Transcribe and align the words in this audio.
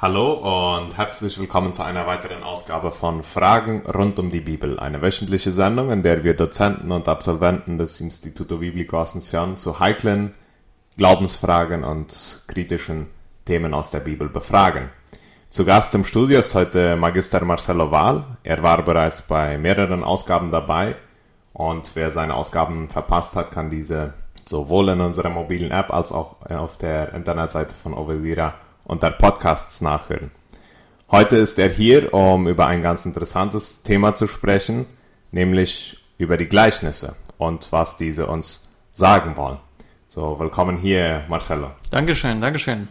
Hallo 0.00 0.76
und 0.76 0.96
herzlich 0.96 1.40
willkommen 1.40 1.72
zu 1.72 1.82
einer 1.82 2.06
weiteren 2.06 2.44
Ausgabe 2.44 2.92
von 2.92 3.24
Fragen 3.24 3.84
rund 3.84 4.20
um 4.20 4.30
die 4.30 4.38
Bibel, 4.38 4.78
eine 4.78 5.02
wöchentliche 5.02 5.50
Sendung, 5.50 5.90
in 5.90 6.04
der 6.04 6.22
wir 6.22 6.36
Dozenten 6.36 6.92
und 6.92 7.08
Absolventen 7.08 7.78
des 7.78 8.00
Instituto 8.00 8.58
Biblico 8.58 8.96
Asunción 8.96 9.56
zu 9.56 9.80
heiklen 9.80 10.34
Glaubensfragen 10.96 11.82
und 11.82 12.44
kritischen 12.46 13.08
Themen 13.44 13.74
aus 13.74 13.90
der 13.90 13.98
Bibel 13.98 14.28
befragen. 14.28 14.90
Zu 15.50 15.64
Gast 15.64 15.96
im 15.96 16.04
Studio 16.04 16.38
ist 16.38 16.54
heute 16.54 16.94
Magister 16.94 17.44
Marcelo 17.44 17.90
Wahl. 17.90 18.24
Er 18.44 18.62
war 18.62 18.84
bereits 18.84 19.22
bei 19.22 19.58
mehreren 19.58 20.04
Ausgaben 20.04 20.48
dabei 20.48 20.94
und 21.54 21.90
wer 21.96 22.12
seine 22.12 22.34
Ausgaben 22.34 22.88
verpasst 22.88 23.34
hat, 23.34 23.50
kann 23.50 23.68
diese 23.68 24.14
sowohl 24.44 24.90
in 24.90 25.00
unserer 25.00 25.30
mobilen 25.30 25.72
App 25.72 25.92
als 25.92 26.12
auch 26.12 26.36
auf 26.48 26.76
der 26.76 27.14
Internetseite 27.14 27.74
von 27.74 27.94
Ovedira 27.94 28.54
unter 28.88 29.10
Podcasts 29.10 29.80
nachhören. 29.80 30.32
Heute 31.10 31.36
ist 31.36 31.58
er 31.58 31.68
hier, 31.68 32.12
um 32.12 32.48
über 32.48 32.66
ein 32.66 32.82
ganz 32.82 33.06
interessantes 33.06 33.82
Thema 33.82 34.14
zu 34.14 34.26
sprechen, 34.26 34.86
nämlich 35.30 35.98
über 36.16 36.36
die 36.36 36.46
Gleichnisse 36.46 37.14
und 37.36 37.70
was 37.70 37.96
diese 37.96 38.26
uns 38.26 38.68
sagen 38.92 39.36
wollen. 39.36 39.58
So, 40.08 40.40
willkommen 40.40 40.78
hier, 40.78 41.22
Marcelo. 41.28 41.70
Dankeschön, 41.90 42.40
Dankeschön. 42.40 42.88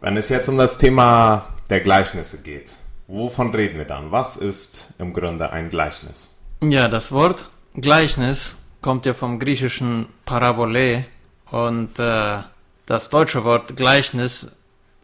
Wenn 0.00 0.16
es 0.16 0.28
jetzt 0.28 0.48
um 0.48 0.58
das 0.58 0.78
Thema 0.78 1.46
der 1.70 1.80
Gleichnisse 1.80 2.42
geht, 2.42 2.76
wovon 3.06 3.54
reden 3.54 3.78
wir 3.78 3.84
dann? 3.84 4.10
Was 4.10 4.36
ist 4.36 4.94
im 4.98 5.12
Grunde 5.12 5.50
ein 5.50 5.70
Gleichnis? 5.70 6.34
Ja, 6.62 6.88
das 6.88 7.12
Wort 7.12 7.46
Gleichnis 7.74 8.56
kommt 8.82 9.06
ja 9.06 9.14
vom 9.14 9.38
griechischen 9.38 10.06
Parabole 10.24 11.04
und 11.50 11.98
äh, 11.98 12.38
das 12.86 13.10
deutsche 13.10 13.44
Wort 13.44 13.76
Gleichnis 13.76 14.57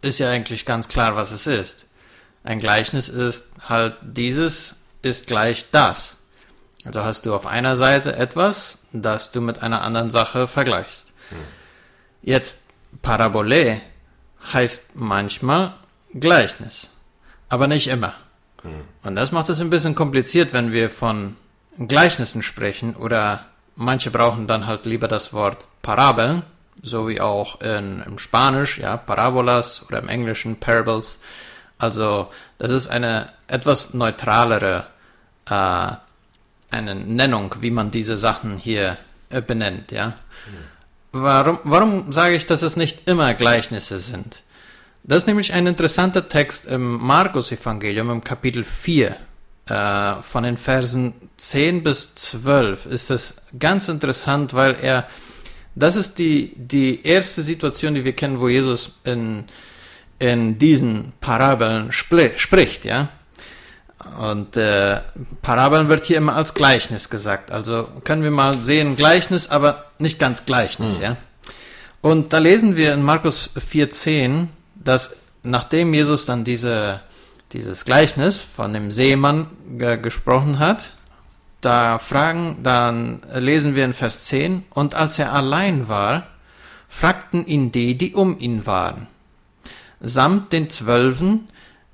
ist 0.05 0.19
ja 0.19 0.31
eigentlich 0.31 0.65
ganz 0.67 0.89
klar, 0.89 1.17
was 1.17 1.33
es 1.33 1.47
ist. 1.47 1.87
Ein 2.45 2.59
Gleichnis 2.59 3.09
ist 3.09 3.51
halt 3.69 3.97
dieses 4.03 4.77
ist 5.03 5.27
gleich 5.27 5.71
das. 5.71 6.17
Also 6.85 7.03
hast 7.03 7.27
du 7.27 7.35
auf 7.35 7.47
einer 7.47 7.77
Seite 7.77 8.17
etwas, 8.17 8.87
das 8.93 9.33
du 9.33 9.41
mit 9.41 9.63
einer 9.63 9.83
anderen 9.83 10.11
Sache 10.11 10.47
vergleichst. 10.49 11.13
Hm. 11.31 11.39
Jetzt 12.23 12.63
Parabole 13.03 13.81
heißt 14.53 14.95
manchmal 14.95 15.75
Gleichnis, 16.13 16.91
aber 17.49 17.67
nicht 17.67 17.89
immer. 17.89 18.15
Hm. 18.63 18.83
Und 19.03 19.17
das 19.17 19.33
macht 19.33 19.49
es 19.49 19.61
ein 19.61 19.71
bisschen 19.71 19.95
kompliziert, 19.95 20.53
wenn 20.53 20.73
wir 20.73 20.91
von 20.91 21.37
Gleichnissen 21.79 22.43
sprechen 22.43 22.95
oder 22.95 23.47
manche 23.77 24.11
brauchen 24.11 24.47
dann 24.47 24.67
halt 24.67 24.87
lieber 24.87 25.09
das 25.09 25.33
Wort 25.33 25.65
Parabeln 25.83 26.43
so 26.83 27.09
wie 27.09 27.21
auch 27.21 27.61
in, 27.61 28.03
im 28.03 28.19
Spanisch, 28.19 28.79
ja, 28.79 28.97
Parabolas 28.97 29.85
oder 29.89 29.99
im 29.99 30.09
Englischen 30.09 30.57
Parables. 30.57 31.21
Also 31.79 32.29
das 32.59 32.73
ist 32.73 32.89
eine 32.89 33.31
etwas 33.49 33.95
neutralere 33.95 34.87
äh, 35.47 35.91
eine 36.71 36.95
Nennung, 36.95 37.55
wie 37.61 37.71
man 37.71 37.91
diese 37.91 38.17
Sachen 38.17 38.59
hier 38.59 38.97
äh, 39.31 39.41
benennt, 39.41 39.93
ja. 39.93 40.15
Warum, 41.13 41.61
warum 41.63 42.13
sage 42.13 42.35
ich, 42.35 42.47
dass 42.47 42.63
es 42.63 42.75
nicht 42.75 43.07
immer 43.07 43.35
Gleichnisse 43.35 44.01
sind? 44.01 44.43
Das 45.05 45.19
ist 45.19 45.27
nämlich 45.29 45.53
ein 45.53 45.67
interessanter 45.67 46.29
Text 46.29 46.67
im 46.67 46.97
Markus-Evangelium 46.97 48.11
im 48.11 48.25
Kapitel 48.25 48.65
4. 48.65 49.17
Äh, 49.67 50.15
von 50.23 50.43
den 50.43 50.57
Versen 50.57 51.15
10 51.37 51.85
bis 51.85 52.17
12 52.17 52.87
ist 52.87 53.11
es 53.11 53.37
ganz 53.59 53.89
interessant, 53.89 54.55
weil 54.55 54.77
er 54.83 55.07
das 55.75 55.97
ist 55.97 56.19
die, 56.19 56.53
die 56.57 57.05
erste 57.05 57.43
Situation, 57.43 57.95
die 57.95 58.05
wir 58.05 58.13
kennen, 58.13 58.41
wo 58.41 58.49
Jesus 58.49 58.99
in, 59.05 59.45
in 60.19 60.59
diesen 60.59 61.13
Parabeln 61.21 61.91
spr 61.93 62.37
spricht, 62.37 62.85
ja. 62.85 63.09
Und 64.19 64.57
äh, 64.57 65.01
Parabeln 65.43 65.89
wird 65.89 66.05
hier 66.05 66.19
immer 66.19 66.37
als 66.37 66.55
Gleichnis 66.55 67.09
gesagt. 67.09 67.51
Also 67.51 67.89
können 68.05 68.23
wir 68.23 68.31
mal 68.31 68.61
sehen, 68.61 68.97
Gleichnis, 68.97 69.49
aber 69.49 69.87
nicht 69.99 70.19
ganz 70.19 70.45
Gleichnis, 70.45 70.97
hm. 70.97 71.03
ja. 71.03 71.17
Und 72.03 72.35
da 72.35 72.39
lesen 72.39 72.77
wir 72.77 72.93
in 72.93 73.03
Markus 73.03 73.51
4,10, 73.57 74.49
dass 74.75 75.17
nachdem 75.43 75.95
Jesus 75.95 76.27
dann 76.27 76.45
diese, 76.45 77.01
dieses 77.53 77.85
Gleichnis 77.87 78.41
von 78.41 78.73
dem 78.75 78.91
Seemann 78.91 79.47
gesprochen 79.79 80.59
hat, 80.59 80.91
da 81.65 81.99
fragen, 81.99 82.59
dann 82.63 83.23
lesen 83.35 83.75
wir 83.75 83.85
in 83.85 83.95
Vers 83.95 84.27
10, 84.27 84.65
und 84.71 84.95
als 84.95 85.19
er 85.19 85.33
allein 85.33 85.89
war, 85.89 86.27
fragten 86.89 87.47
ihn 87.47 87.73
die, 87.73 87.97
die 87.97 88.15
um 88.15 88.39
ihn 88.39 88.67
waren, 88.67 89.07
samt 90.01 90.53
den 90.53 90.71
Zwölfen 90.71 91.49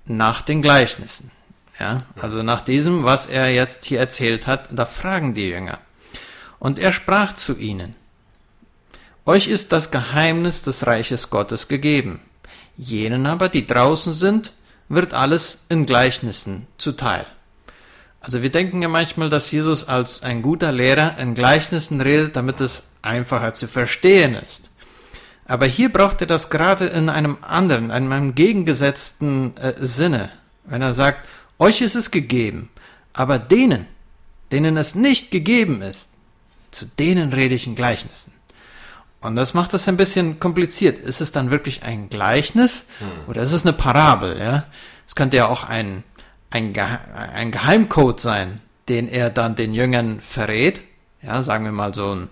nach 0.04 0.42
den 0.42 0.62
Gleichnissen. 0.62 1.30
Ja, 1.78 2.02
also 2.20 2.42
nach 2.42 2.60
diesem, 2.60 3.04
was 3.04 3.24
er 3.24 3.50
jetzt 3.50 3.86
hier 3.86 4.00
erzählt 4.00 4.46
hat, 4.46 4.68
da 4.70 4.84
fragen 4.84 5.32
die 5.32 5.48
Jünger. 5.48 5.78
Und 6.58 6.78
er 6.78 6.92
sprach 6.92 7.34
zu 7.34 7.56
ihnen, 7.56 7.94
Euch 9.24 9.48
ist 9.48 9.72
das 9.72 9.90
Geheimnis 9.90 10.62
des 10.62 10.86
Reiches 10.86 11.30
Gottes 11.30 11.68
gegeben. 11.68 12.20
Jenen 12.76 13.26
aber, 13.26 13.48
die 13.48 13.66
draußen 13.66 14.12
sind, 14.12 14.52
wird 14.88 15.14
alles 15.14 15.64
in 15.68 15.86
Gleichnissen 15.86 16.66
zuteil. 16.78 17.26
Also 18.20 18.42
wir 18.42 18.50
denken 18.50 18.82
ja 18.82 18.88
manchmal, 18.88 19.30
dass 19.30 19.50
Jesus 19.50 19.88
als 19.88 20.22
ein 20.22 20.42
guter 20.42 20.72
Lehrer 20.72 21.16
in 21.18 21.34
Gleichnissen 21.34 22.00
redet, 22.00 22.36
damit 22.36 22.60
es 22.60 22.90
einfacher 23.02 23.54
zu 23.54 23.66
verstehen 23.66 24.34
ist. 24.34 24.68
Aber 25.46 25.66
hier 25.66 25.88
braucht 25.88 26.20
er 26.20 26.26
das 26.26 26.50
gerade 26.50 26.86
in 26.86 27.08
einem 27.08 27.38
anderen, 27.40 27.86
in 27.86 27.90
einem 27.90 28.12
entgegengesetzten 28.12 29.56
äh, 29.56 29.74
Sinne. 29.80 30.28
Wenn 30.64 30.82
er 30.82 30.94
sagt, 30.94 31.26
euch 31.58 31.80
ist 31.80 31.96
es 31.96 32.10
gegeben, 32.10 32.68
aber 33.12 33.38
denen, 33.38 33.86
denen 34.52 34.76
es 34.76 34.94
nicht 34.94 35.30
gegeben 35.30 35.82
ist, 35.82 36.10
zu 36.70 36.86
denen 36.86 37.32
rede 37.32 37.54
ich 37.54 37.66
in 37.66 37.74
Gleichnissen. 37.74 38.32
Und 39.20 39.36
das 39.36 39.52
macht 39.54 39.74
das 39.74 39.88
ein 39.88 39.96
bisschen 39.96 40.40
kompliziert. 40.40 41.00
Ist 41.00 41.20
es 41.20 41.32
dann 41.32 41.50
wirklich 41.50 41.82
ein 41.82 42.08
Gleichnis 42.08 42.86
hm. 42.98 43.28
oder 43.28 43.42
ist 43.42 43.52
es 43.52 43.62
eine 43.62 43.72
Parabel? 43.72 44.38
Ja, 44.38 44.66
es 45.06 45.14
könnte 45.14 45.36
ja 45.36 45.48
auch 45.48 45.64
ein 45.64 46.04
ein, 46.50 46.72
Gehe 46.72 46.98
ein 47.14 47.50
Geheimcode 47.50 48.20
sein, 48.20 48.60
den 48.88 49.08
er 49.08 49.30
dann 49.30 49.56
den 49.56 49.72
Jüngern 49.72 50.20
verrät. 50.20 50.82
Ja, 51.22 51.42
sagen 51.42 51.64
wir 51.64 51.72
mal 51.72 51.94
so 51.94 52.14
ein, 52.14 52.28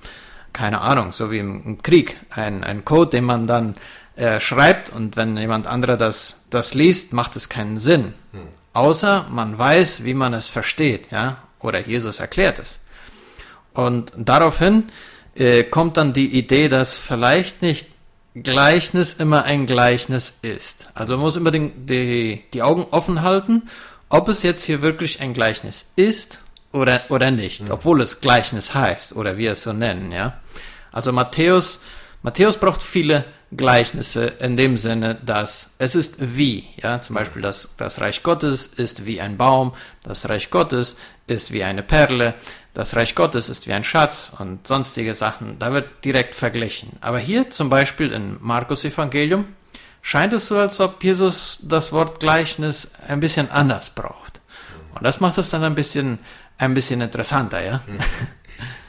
keine 0.52 0.80
Ahnung, 0.80 1.12
so 1.12 1.30
wie 1.30 1.38
im, 1.38 1.62
im 1.64 1.82
Krieg, 1.82 2.16
ein, 2.30 2.64
ein 2.64 2.84
Code, 2.84 3.10
den 3.10 3.24
man 3.24 3.46
dann 3.46 3.76
äh, 4.16 4.40
schreibt 4.40 4.90
und 4.90 5.16
wenn 5.16 5.36
jemand 5.36 5.66
anderer 5.66 5.96
das, 5.96 6.46
das 6.50 6.74
liest, 6.74 7.12
macht 7.12 7.36
es 7.36 7.48
keinen 7.48 7.78
Sinn. 7.78 8.14
Hm. 8.32 8.40
Außer 8.72 9.26
man 9.30 9.58
weiß, 9.58 10.04
wie 10.04 10.14
man 10.14 10.34
es 10.34 10.46
versteht, 10.46 11.10
ja, 11.10 11.38
oder 11.60 11.86
Jesus 11.86 12.20
erklärt 12.20 12.58
es. 12.58 12.80
Und 13.74 14.12
daraufhin 14.16 14.84
äh, 15.34 15.62
kommt 15.64 15.96
dann 15.96 16.12
die 16.12 16.36
Idee, 16.36 16.68
dass 16.68 16.96
vielleicht 16.96 17.62
nicht 17.62 17.88
Gleichnis 18.34 19.14
immer 19.14 19.44
ein 19.44 19.66
Gleichnis 19.66 20.38
ist. 20.42 20.88
Also 20.94 21.14
man 21.14 21.22
muss 21.22 21.36
immer 21.36 21.50
die, 21.50 21.70
die, 21.70 22.44
die 22.52 22.62
Augen 22.62 22.86
offen 22.90 23.22
halten 23.22 23.68
ob 24.08 24.28
es 24.28 24.42
jetzt 24.42 24.64
hier 24.64 24.82
wirklich 24.82 25.20
ein 25.20 25.34
Gleichnis 25.34 25.92
ist 25.96 26.42
oder, 26.72 27.02
oder 27.08 27.30
nicht, 27.30 27.62
mhm. 27.62 27.70
obwohl 27.70 28.00
es 28.00 28.20
Gleichnis 28.20 28.74
heißt 28.74 29.14
oder 29.14 29.36
wir 29.36 29.52
es 29.52 29.62
so 29.62 29.72
nennen, 29.72 30.12
ja. 30.12 30.38
Also 30.92 31.12
Matthäus, 31.12 31.80
Matthäus 32.22 32.56
braucht 32.56 32.82
viele 32.82 33.24
Gleichnisse 33.50 34.26
in 34.40 34.56
dem 34.56 34.76
Sinne, 34.76 35.18
dass 35.24 35.74
es 35.78 35.94
ist 35.94 36.36
wie, 36.36 36.68
ja, 36.82 37.00
zum 37.00 37.16
Beispiel 37.16 37.40
das, 37.40 37.74
das 37.78 38.00
Reich 38.00 38.22
Gottes 38.22 38.66
ist 38.66 39.06
wie 39.06 39.20
ein 39.20 39.36
Baum, 39.36 39.72
das 40.02 40.28
Reich 40.28 40.50
Gottes 40.50 40.98
ist 41.26 41.52
wie 41.52 41.64
eine 41.64 41.82
Perle, 41.82 42.34
das 42.74 42.94
Reich 42.94 43.14
Gottes 43.14 43.48
ist 43.48 43.66
wie 43.66 43.72
ein 43.72 43.84
Schatz 43.84 44.30
und 44.38 44.66
sonstige 44.66 45.14
Sachen, 45.14 45.58
da 45.58 45.72
wird 45.72 46.04
direkt 46.04 46.34
verglichen. 46.34 46.92
Aber 47.00 47.18
hier 47.18 47.50
zum 47.50 47.70
Beispiel 47.70 48.12
im 48.12 48.36
Markus 48.40 48.84
Evangelium 48.84 49.46
scheint 50.02 50.32
es 50.32 50.48
so, 50.48 50.58
als 50.58 50.80
ob 50.80 51.02
Jesus 51.02 51.60
das 51.62 51.92
Wort 51.92 52.20
Gleichnis 52.20 52.92
ein 53.06 53.20
bisschen 53.20 53.50
anders 53.50 53.90
braucht. 53.90 54.40
Und 54.94 55.04
das 55.04 55.20
macht 55.20 55.38
es 55.38 55.50
dann 55.50 55.64
ein 55.64 55.74
bisschen, 55.74 56.18
ein 56.58 56.74
bisschen 56.74 57.00
interessanter, 57.00 57.64
ja. 57.64 57.80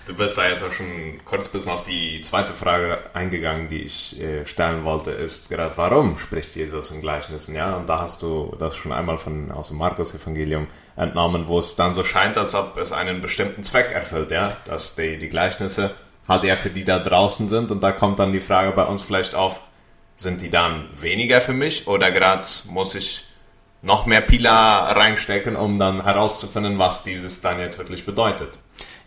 Du 0.10 0.16
bist 0.16 0.40
da 0.40 0.50
jetzt 0.50 0.64
auch 0.64 0.72
schon 0.72 1.24
kurz 1.24 1.48
bis 1.50 1.68
auf 1.68 1.84
die 1.84 2.20
zweite 2.24 2.52
Frage 2.54 2.98
eingegangen, 3.14 3.68
die 3.68 3.84
ich 3.84 4.20
äh, 4.20 4.44
stellen 4.44 4.84
wollte, 4.84 5.12
ist 5.12 5.52
gerade, 5.52 5.78
warum 5.78 6.18
spricht 6.18 6.56
Jesus 6.56 6.90
in 6.90 7.02
Gleichnissen, 7.02 7.54
ja? 7.54 7.76
Und 7.76 7.88
da 7.88 8.00
hast 8.00 8.24
du 8.24 8.56
das 8.58 8.76
schon 8.76 8.92
einmal 8.92 9.20
von, 9.20 9.52
aus 9.52 9.68
dem 9.68 9.78
Markus-Evangelium 9.78 10.66
entnommen, 10.96 11.48
wo 11.48 11.60
es 11.60 11.76
dann 11.76 11.94
so 11.94 12.04
scheint, 12.04 12.40
als 12.40 12.56
ob 12.56 12.76
es 12.78 12.92
einen 12.92 13.22
bestimmten 13.22 13.62
Zweck 13.62 13.92
erfüllt, 13.92 14.32
ja? 14.32 14.58
Dass 14.66 14.96
die, 14.96 15.20
die 15.20 15.30
Gleichnisse 15.30 15.94
halt 16.28 16.44
eher 16.44 16.58
für 16.58 16.72
die 16.72 16.86
da 16.86 16.98
draußen 16.98 17.48
sind 17.48 17.70
und 17.70 17.84
da 17.84 17.92
kommt 17.92 18.18
dann 18.18 18.34
die 18.34 18.40
Frage 18.40 18.72
bei 18.72 18.86
uns 18.86 19.04
vielleicht 19.04 19.36
auf, 19.36 19.62
sind 20.20 20.42
die 20.42 20.50
dann 20.50 20.86
weniger 21.02 21.42
für 21.42 21.54
mich 21.54 21.88
oder 21.88 22.12
gerade 22.12 22.46
muss 22.70 22.94
ich 22.94 23.24
noch 23.82 24.06
mehr 24.06 24.22
Pila 24.22 24.92
reinstecken, 24.92 25.56
um 25.56 25.80
dann 25.80 26.04
herauszufinden, 26.04 26.78
was 26.78 27.04
dieses 27.04 27.42
dann 27.42 27.60
jetzt 27.60 27.80
wirklich 27.80 28.06
bedeutet? 28.06 28.60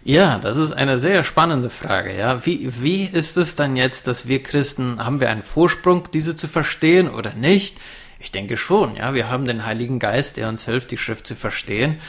Ja, 0.04 0.38
das 0.38 0.56
ist 0.56 0.72
eine 0.72 0.98
sehr 0.98 1.22
spannende 1.22 1.70
Frage. 1.70 2.16
Ja, 2.16 2.44
wie, 2.44 2.82
wie 2.82 3.04
ist 3.04 3.36
es 3.36 3.54
dann 3.54 3.76
jetzt, 3.76 4.08
dass 4.08 4.26
wir 4.26 4.42
Christen, 4.42 5.04
haben 5.04 5.20
wir 5.20 5.30
einen 5.30 5.44
Vorsprung, 5.44 6.08
diese 6.12 6.34
zu 6.34 6.48
verstehen 6.48 7.08
oder 7.08 7.34
nicht? 7.34 7.78
Ich 8.18 8.32
denke 8.32 8.56
schon, 8.56 8.96
ja. 8.96 9.14
Wir 9.14 9.28
haben 9.28 9.44
den 9.44 9.66
Heiligen 9.66 9.98
Geist, 9.98 10.38
der 10.38 10.48
uns 10.48 10.64
hilft, 10.64 10.90
die 10.90 10.98
Schrift 10.98 11.26
zu 11.26 11.36
verstehen. 11.36 12.00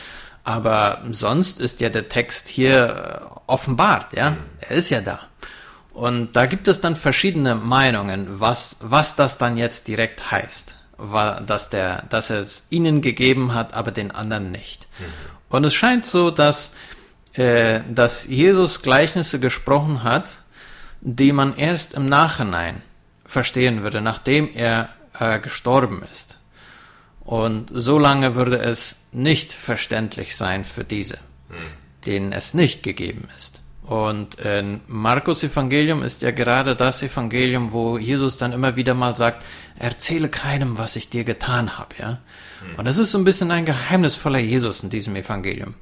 Aber 0.44 1.04
sonst 1.12 1.60
ist 1.60 1.82
ja 1.82 1.90
der 1.90 2.10
Text 2.10 2.48
hier 2.48 3.22
äh, 3.22 3.40
offenbart, 3.48 4.16
ja. 4.16 4.38
Er 4.62 4.76
ist 4.76 4.90
ja 4.90 5.02
da. 5.02 5.20
Und 5.94 6.36
da 6.36 6.48
gibt 6.48 6.68
es 6.68 6.82
dann 6.82 6.96
verschiedene 6.96 7.56
Meinungen, 7.56 8.40
was, 8.40 8.78
was 8.82 9.16
das 9.16 9.38
dann 9.38 9.58
jetzt 9.58 9.88
direkt 9.88 10.32
heißt. 10.32 10.76
War, 10.98 11.42
dass, 11.42 11.70
der, 11.70 12.04
dass 12.10 12.30
er 12.30 12.40
es 12.40 12.68
ihnen 12.70 13.02
gegeben 13.02 13.54
hat, 13.54 13.74
aber 13.74 13.92
den 13.92 14.12
anderen 14.12 14.52
nicht. 14.52 14.88
Mhm. 15.00 15.04
Und 15.50 15.64
es 15.66 15.74
scheint 15.76 16.06
so, 16.06 16.32
dass, 16.32 16.74
äh, 17.34 17.82
dass 17.90 18.26
Jesus 18.26 18.82
Gleichnisse 18.82 19.40
gesprochen 19.40 20.04
hat, 20.04 20.38
die 21.02 21.32
man 21.32 21.56
erst 21.58 21.94
im 21.94 22.06
Nachhinein 22.06 22.82
verstehen 23.26 23.84
würde, 23.84 24.02
nachdem 24.02 24.50
er 24.54 24.90
äh, 25.20 25.40
gestorben 25.40 26.04
ist. 26.12 26.38
Und 27.22 27.72
so 27.74 28.00
lange 28.00 28.36
würde 28.36 28.58
es 28.58 29.02
nicht 29.12 29.52
verständlich 29.52 30.36
sein 30.36 30.66
für 30.66 30.84
diese, 30.84 31.18
mhm. 31.50 31.56
denen 32.06 32.32
es 32.32 32.54
nicht 32.54 32.84
gegeben 32.84 33.28
ist. 33.38 33.63
Und 33.86 34.36
in 34.36 34.80
Markus 34.88 35.44
Evangelium 35.44 36.04
ist 36.04 36.22
ja 36.22 36.32
gerade 36.32 36.76
das 36.76 37.04
Evangelium, 37.04 37.74
wo 37.74 37.98
Jesus 37.98 38.38
dann 38.38 38.54
immer 38.54 38.78
wieder 38.78 38.94
mal 38.94 39.16
sagt, 39.16 39.44
erzähle 39.78 40.30
keinem, 40.30 40.78
was 40.78 40.96
ich 40.96 41.10
dir 41.10 41.26
getan 41.26 41.78
habe, 41.78 41.96
ja. 42.00 42.10
Hm. 42.10 42.76
Und 42.78 42.88
es 42.88 42.98
ist 42.98 43.12
so 43.12 43.18
ein 43.18 43.26
bisschen 43.26 43.52
ein 43.52 43.66
geheimnisvoller 43.66 44.40
Jesus 44.40 44.84
in 44.84 44.90
diesem 44.90 45.16
Evangelium. 45.18 45.74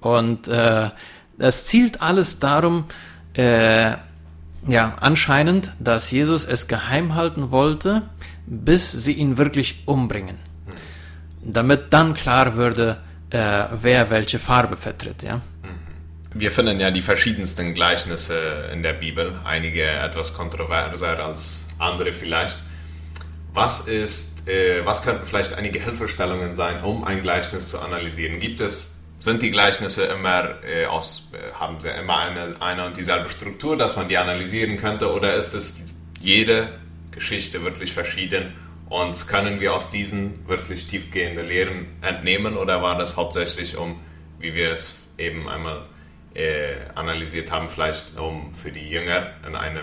Und 0.00 0.48
äh, 0.48 0.90
es 1.38 1.66
zielt 1.66 2.00
alles 2.00 2.38
darum, 2.38 2.84
äh, 3.34 3.96
ja, 4.66 4.96
anscheinend, 5.00 5.72
dass 5.78 6.10
Jesus 6.10 6.44
es 6.46 6.68
geheim 6.68 7.14
halten 7.14 7.50
wollte, 7.50 8.02
bis 8.46 8.92
sie 8.92 9.12
ihn 9.12 9.36
wirklich 9.36 9.82
umbringen. 9.84 10.38
Hm. 10.66 11.52
Damit 11.52 11.92
dann 11.92 12.14
klar 12.14 12.56
würde, 12.56 13.02
äh, 13.28 13.64
wer 13.78 14.08
welche 14.08 14.38
Farbe 14.38 14.78
vertritt, 14.78 15.22
ja 15.22 15.42
wir 16.38 16.50
finden 16.50 16.80
ja 16.80 16.90
die 16.90 17.02
verschiedensten 17.02 17.74
Gleichnisse 17.74 18.70
in 18.72 18.82
der 18.82 18.92
Bibel, 18.92 19.38
einige 19.44 19.84
etwas 19.84 20.34
kontroverser 20.34 21.18
als 21.18 21.68
andere 21.78 22.12
vielleicht. 22.12 22.58
Was 23.52 23.88
ist, 23.88 24.46
äh, 24.48 24.84
was 24.84 25.02
könnten 25.02 25.24
vielleicht 25.24 25.54
einige 25.54 25.80
Hilfestellungen 25.82 26.54
sein, 26.54 26.82
um 26.82 27.04
ein 27.04 27.22
Gleichnis 27.22 27.70
zu 27.70 27.80
analysieren? 27.80 28.38
Gibt 28.38 28.60
es, 28.60 28.92
sind 29.18 29.42
die 29.42 29.50
Gleichnisse 29.50 30.04
immer 30.04 30.62
äh, 30.62 30.84
aus, 30.84 31.32
äh, 31.32 31.54
haben 31.54 31.80
sie 31.80 31.88
immer 31.88 32.18
eine, 32.18 32.60
eine 32.60 32.84
und 32.84 32.96
dieselbe 32.96 33.30
Struktur, 33.30 33.78
dass 33.78 33.96
man 33.96 34.08
die 34.08 34.18
analysieren 34.18 34.76
könnte, 34.76 35.10
oder 35.10 35.34
ist 35.34 35.54
es 35.54 35.80
jede 36.20 36.68
Geschichte 37.12 37.64
wirklich 37.64 37.94
verschieden 37.94 38.52
und 38.90 39.26
können 39.26 39.58
wir 39.58 39.72
aus 39.74 39.88
diesen 39.90 40.46
wirklich 40.46 40.86
tiefgehende 40.86 41.40
Lehren 41.40 41.86
entnehmen, 42.02 42.58
oder 42.58 42.82
war 42.82 42.98
das 42.98 43.16
hauptsächlich 43.16 43.78
um, 43.78 43.98
wie 44.38 44.54
wir 44.54 44.70
es 44.70 45.06
eben 45.16 45.48
einmal 45.48 45.86
analysiert 46.94 47.50
haben, 47.50 47.70
vielleicht 47.70 48.18
um 48.18 48.52
für 48.52 48.70
die 48.70 48.88
Jünger 48.88 49.28
in, 49.46 49.54
eine, 49.54 49.80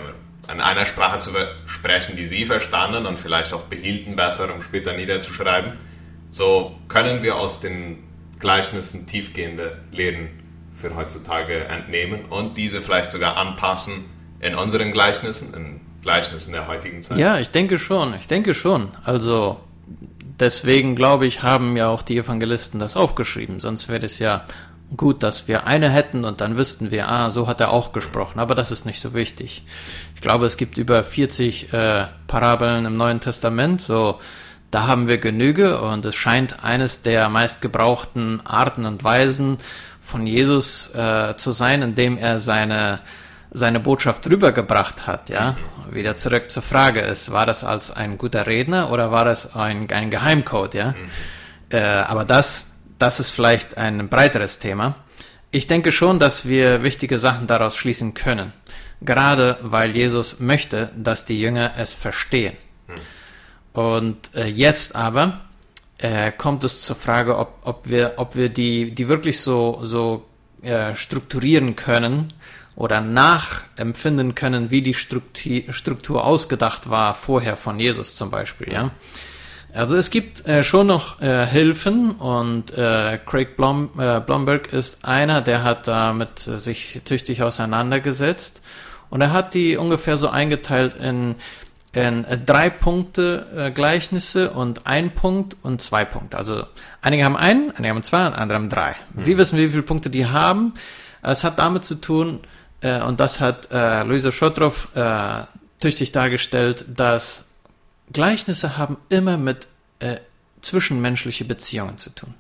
in 0.52 0.62
einer 0.62 0.86
Sprache 0.86 1.18
zu 1.18 1.32
sprechen, 1.66 2.16
die 2.16 2.26
sie 2.26 2.46
verstanden 2.46 3.06
und 3.06 3.20
vielleicht 3.20 3.54
auch 3.54 3.64
behielten 3.64 4.16
besser, 4.16 4.54
um 4.54 4.62
später 4.62 4.94
niederzuschreiben. 4.94 5.74
So 6.30 6.76
können 6.88 7.24
wir 7.24 7.36
aus 7.36 7.60
den 7.60 8.04
Gleichnissen 8.40 9.08
tiefgehende 9.08 9.78
Lehren 9.92 10.30
für 10.76 10.96
heutzutage 10.96 11.66
entnehmen 11.66 12.26
und 12.26 12.58
diese 12.58 12.82
vielleicht 12.82 13.12
sogar 13.12 13.38
anpassen 13.38 14.06
in 14.40 14.56
unseren 14.56 14.92
Gleichnissen, 14.92 15.54
in 15.54 15.82
Gleichnissen 16.02 16.52
der 16.52 16.68
heutigen 16.68 17.02
Zeit. 17.02 17.18
Ja, 17.18 17.40
ich 17.40 17.50
denke 17.50 17.80
schon, 17.80 18.14
ich 18.16 18.28
denke 18.28 18.54
schon. 18.54 18.92
Also 19.04 19.60
deswegen 20.40 20.96
glaube 20.96 21.26
ich, 21.26 21.42
haben 21.42 21.78
ja 21.78 21.88
auch 21.88 22.02
die 22.02 22.18
Evangelisten 22.18 22.80
das 22.80 22.98
aufgeschrieben, 22.98 23.60
sonst 23.60 23.88
wäre 23.88 24.06
es 24.06 24.20
ja 24.20 24.46
gut, 24.96 25.24
dass 25.24 25.48
wir 25.48 25.66
eine 25.66 25.90
hätten 25.90 26.26
und 26.26 26.42
dann 26.42 26.58
wüssten 26.58 26.92
wir, 26.92 27.10
ah, 27.10 27.30
so 27.30 27.48
hat 27.48 27.62
er 27.62 27.72
auch 27.72 27.94
gesprochen, 27.94 28.40
aber 28.40 28.56
das 28.56 28.72
ist 28.72 28.86
nicht 28.86 29.02
so 29.02 29.14
wichtig. 29.14 29.64
Ich 30.16 30.22
glaube, 30.22 30.46
es 30.46 30.58
gibt 30.58 30.78
über 30.78 31.04
40 31.04 31.74
äh, 31.74 32.06
Parabeln 32.28 32.86
im 32.86 32.98
Neuen 32.98 33.20
Testament, 33.20 33.82
so 33.82 34.20
da 34.72 34.88
haben 34.88 35.08
wir 35.08 35.20
Genüge 35.20 35.82
und 35.82 36.06
es 36.06 36.16
scheint 36.16 36.64
eines 36.64 37.04
der 37.04 37.30
meistgebrauchten 37.30 38.46
Arten 38.46 38.86
und 38.86 39.04
Weisen 39.04 39.60
von 40.02 40.26
Jesus 40.26 40.94
äh, 40.96 41.36
zu 41.38 41.52
sein, 41.52 41.82
indem 41.82 42.18
er 42.18 42.40
seine 42.40 43.00
seine 43.54 43.80
Botschaft 43.80 44.28
rübergebracht 44.30 45.06
hat, 45.06 45.30
ja. 45.30 45.56
Wieder 45.92 46.16
zurück 46.16 46.50
zur 46.50 46.64
Frage 46.64 47.02
ist, 47.02 47.32
war 47.32 47.46
das 47.46 47.64
als 47.64 47.96
ein 47.96 48.18
guter 48.18 48.48
Redner 48.48 48.92
oder 48.92 49.12
war 49.12 49.26
das 49.26 49.56
ein, 49.56 49.88
ein 49.92 50.10
Geheimcode, 50.10 50.74
ja? 50.74 50.88
Mhm. 50.88 50.96
Äh, 51.70 51.82
aber 51.82 52.26
das 52.26 52.73
das 53.04 53.20
ist 53.20 53.32
vielleicht 53.32 53.78
ein 53.78 54.08
breiteres 54.08 54.60
Thema. 54.60 54.96
Ich 55.52 55.68
denke 55.68 55.92
schon, 55.92 56.20
dass 56.20 56.48
wir 56.48 56.84
wichtige 56.84 57.20
Sachen 57.20 57.48
daraus 57.48 57.76
schließen 57.76 58.14
können. 58.14 58.54
Gerade 59.02 59.58
weil 59.62 59.94
Jesus 59.94 60.40
möchte, 60.40 60.90
dass 60.96 61.26
die 61.26 61.38
Jünger 61.38 61.74
es 61.76 61.92
verstehen. 61.92 62.56
Und 63.74 64.34
äh, 64.36 64.46
jetzt 64.48 64.96
aber 64.96 65.42
äh, 65.98 66.32
kommt 66.32 66.64
es 66.64 66.82
zur 66.82 66.96
Frage, 66.96 67.38
ob, 67.38 67.58
ob, 67.64 67.90
wir, 67.90 68.14
ob 68.16 68.38
wir 68.38 68.48
die, 68.48 68.96
die 68.96 69.10
wirklich 69.10 69.42
so, 69.42 69.80
so 69.82 70.26
äh, 70.62 70.96
strukturieren 70.96 71.76
können 71.76 72.30
oder 72.78 73.02
nachempfinden 73.02 74.34
können, 74.34 74.72
wie 74.72 74.82
die 74.82 74.94
Struktur, 74.94 75.74
Struktur 75.74 76.24
ausgedacht 76.24 76.90
war 76.90 77.16
vorher 77.16 77.58
von 77.58 77.82
Jesus 77.82 78.16
zum 78.16 78.32
Beispiel. 78.32 78.72
Ja? 78.72 78.92
Also 79.74 79.96
es 79.96 80.12
gibt 80.12 80.48
äh, 80.48 80.64
schon 80.64 80.88
noch 80.88 81.20
äh, 81.20 81.48
Hilfen 81.48 82.12
und 82.12 82.78
äh, 82.78 83.18
Craig 83.26 83.58
Blom, 83.58 83.90
äh, 83.98 84.20
Blomberg 84.20 84.72
ist 84.72 85.04
einer, 85.04 85.42
der 85.42 85.64
hat 85.64 85.88
damit 85.88 86.48
äh, 86.48 86.60
sich 86.60 87.02
tüchtig 87.06 87.42
auseinandergesetzt 87.42 88.62
und 89.10 89.22
er 89.22 89.32
hat 89.32 89.56
die 89.56 89.78
ungefähr 89.78 90.16
so 90.16 90.30
eingeteilt 90.30 90.96
in, 90.96 91.36
in 91.92 92.24
äh, 92.26 92.38
drei 92.38 92.70
Punkte 92.70 93.48
äh, 93.56 93.72
Gleichnisse 93.72 94.52
und 94.52 94.86
ein 94.86 95.10
Punkt 95.12 95.56
und 95.64 95.82
zwei 95.82 96.06
Punkte. 96.06 96.38
Also 96.38 96.66
einige 97.02 97.26
haben 97.26 97.36
einen, 97.36 97.72
einige 97.72 97.96
haben 97.96 98.04
zwei 98.04 98.28
und 98.28 98.34
andere 98.34 98.60
haben 98.60 98.70
drei. 98.70 98.96
Mhm. 99.14 99.26
Wir 99.26 99.38
wissen, 99.40 99.58
wie 99.58 99.70
viele 99.70 99.84
Punkte 99.84 100.12
die 100.12 100.28
haben. 100.28 100.76
Es 101.24 101.44
hat 101.44 101.58
damit 101.58 101.84
zu 101.84 101.96
tun, 101.96 102.42
äh, 102.82 103.02
und 103.02 103.20
das 103.20 103.40
hat 103.40 103.70
äh, 103.72 104.04
Luisa 104.04 104.32
Schotrow 104.32 104.88
äh, 104.94 105.44
tüchtig 105.80 106.12
dargestellt, 106.12 106.86
dass 106.96 107.48
Gleichnisse 108.12 108.78
haben 108.78 108.98
immer 109.10 109.38
mit 109.38 109.68
äh, 110.00 110.18
zwischenmenschliche 110.62 111.46
Beziehungen 111.46 111.98
zu 111.98 112.10
tun. 112.10 112.34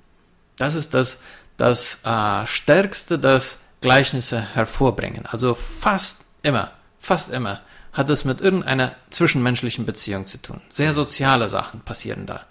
Das 0.58 0.76
ist 0.76 0.94
das, 0.94 1.20
das 1.58 2.00
äh, 2.04 2.46
Stärkste, 2.46 3.20
das 3.20 3.60
Gleichnisse 3.82 4.42
hervorbringen. 4.42 5.26
Also 5.26 5.56
fast 5.56 6.26
immer, 6.42 6.72
fast 7.00 7.32
immer 7.32 7.62
hat 7.92 8.10
es 8.10 8.26
mit 8.26 8.42
irgendeiner 8.42 8.96
zwischenmenschlichen 9.12 9.86
Beziehung 9.86 10.26
zu 10.26 10.42
tun. 10.42 10.62
Sehr 10.70 10.94
soziale 10.94 11.48
Sachen 11.48 11.82
passieren 11.82 12.26
da. 12.26 12.46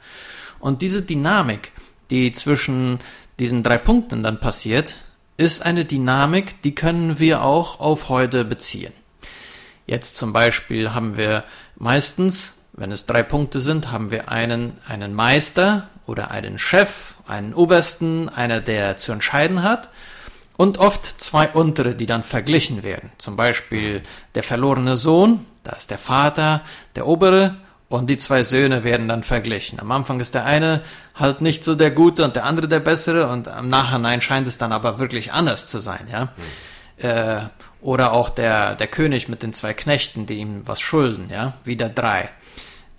Und 0.60 0.82
diese 0.82 1.02
Dynamik, 1.02 1.72
die 2.10 2.32
zwischen 2.32 3.00
diesen 3.40 3.62
drei 3.64 3.76
Punkten 3.76 4.22
dann 4.22 4.38
passiert, 4.38 4.94
ist 5.36 5.62
eine 5.62 5.84
Dynamik, 5.84 6.62
die 6.62 6.74
können 6.74 7.18
wir 7.18 7.42
auch 7.42 7.80
auf 7.80 8.08
heute 8.08 8.44
beziehen. 8.44 8.92
Jetzt 9.86 10.16
zum 10.16 10.32
Beispiel 10.32 10.92
haben 10.92 11.16
wir 11.16 11.44
meistens 11.74 12.61
wenn 12.72 12.90
es 12.90 13.06
drei 13.06 13.22
Punkte 13.22 13.60
sind, 13.60 13.90
haben 13.90 14.10
wir 14.10 14.30
einen, 14.30 14.78
einen 14.88 15.14
Meister 15.14 15.88
oder 16.06 16.30
einen 16.30 16.58
Chef, 16.58 17.14
einen 17.26 17.54
Obersten, 17.54 18.28
einer, 18.28 18.60
der 18.60 18.96
zu 18.96 19.12
entscheiden 19.12 19.62
hat 19.62 19.88
und 20.56 20.78
oft 20.78 21.20
zwei 21.20 21.48
untere, 21.48 21.94
die 21.94 22.06
dann 22.06 22.22
verglichen 22.22 22.82
werden. 22.82 23.12
Zum 23.18 23.36
Beispiel 23.36 24.02
der 24.34 24.42
verlorene 24.42 24.96
Sohn, 24.96 25.46
da 25.64 25.72
ist 25.72 25.90
der 25.90 25.98
Vater, 25.98 26.62
der 26.96 27.06
obere 27.06 27.56
und 27.88 28.08
die 28.08 28.16
zwei 28.16 28.42
Söhne 28.42 28.84
werden 28.84 29.08
dann 29.08 29.22
verglichen. 29.22 29.78
Am 29.78 29.92
Anfang 29.92 30.18
ist 30.20 30.34
der 30.34 30.44
eine 30.44 30.80
halt 31.14 31.40
nicht 31.40 31.64
so 31.64 31.74
der 31.74 31.90
Gute 31.90 32.24
und 32.24 32.36
der 32.36 32.44
andere 32.44 32.68
der 32.68 32.80
Bessere 32.80 33.28
und 33.28 33.46
im 33.46 33.68
Nachhinein 33.68 34.20
scheint 34.22 34.48
es 34.48 34.58
dann 34.58 34.72
aber 34.72 34.98
wirklich 34.98 35.32
anders 35.32 35.66
zu 35.66 35.80
sein, 35.80 36.08
ja. 36.10 36.24
Mhm. 36.24 37.06
Äh, 37.06 37.40
oder 37.80 38.12
auch 38.12 38.28
der, 38.28 38.76
der 38.76 38.86
König 38.86 39.28
mit 39.28 39.42
den 39.42 39.52
zwei 39.52 39.74
Knechten, 39.74 40.24
die 40.24 40.38
ihm 40.38 40.62
was 40.64 40.80
schulden, 40.80 41.28
ja. 41.30 41.54
Wieder 41.64 41.88
drei. 41.88 42.30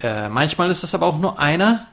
Äh, 0.03 0.27
manchmal 0.27 0.69
ist 0.69 0.83
es 0.83 0.93
aber 0.93 1.07
auch 1.07 1.17
nur 1.17 1.39
einer 1.39 1.87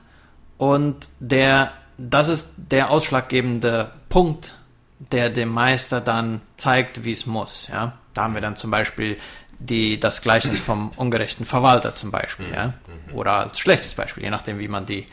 und 0.59 1.09
der, 1.21 1.73
das 1.97 2.29
ist 2.29 2.55
der 2.57 2.91
ausschlaggebende 2.91 3.93
Punkt, 4.09 4.55
der 4.99 5.31
dem 5.31 5.49
Meister 5.49 6.01
dann 6.01 6.41
zeigt, 6.57 7.05
wie 7.05 7.13
es 7.13 7.25
muss. 7.25 7.69
Ja, 7.69 7.97
da 8.13 8.25
haben 8.25 8.35
wir 8.35 8.41
dann 8.41 8.57
zum 8.57 8.73
Beispiel 8.73 9.17
die, 9.61 10.01
das 10.01 10.23
Gleichnis 10.23 10.59
vom 10.59 10.91
ungerechten 10.97 11.47
Verwalter 11.47 11.95
zum 11.95 12.11
Beispiel, 12.11 12.49
mhm. 12.49 12.55
ja, 12.55 12.67
mhm. 12.67 13.15
oder 13.15 13.33
als 13.35 13.61
schlechtes 13.61 13.95
Beispiel, 13.95 14.25
je 14.25 14.31
nachdem, 14.31 14.59
wie 14.59 14.69
man 14.69 14.87
die, 14.87 15.07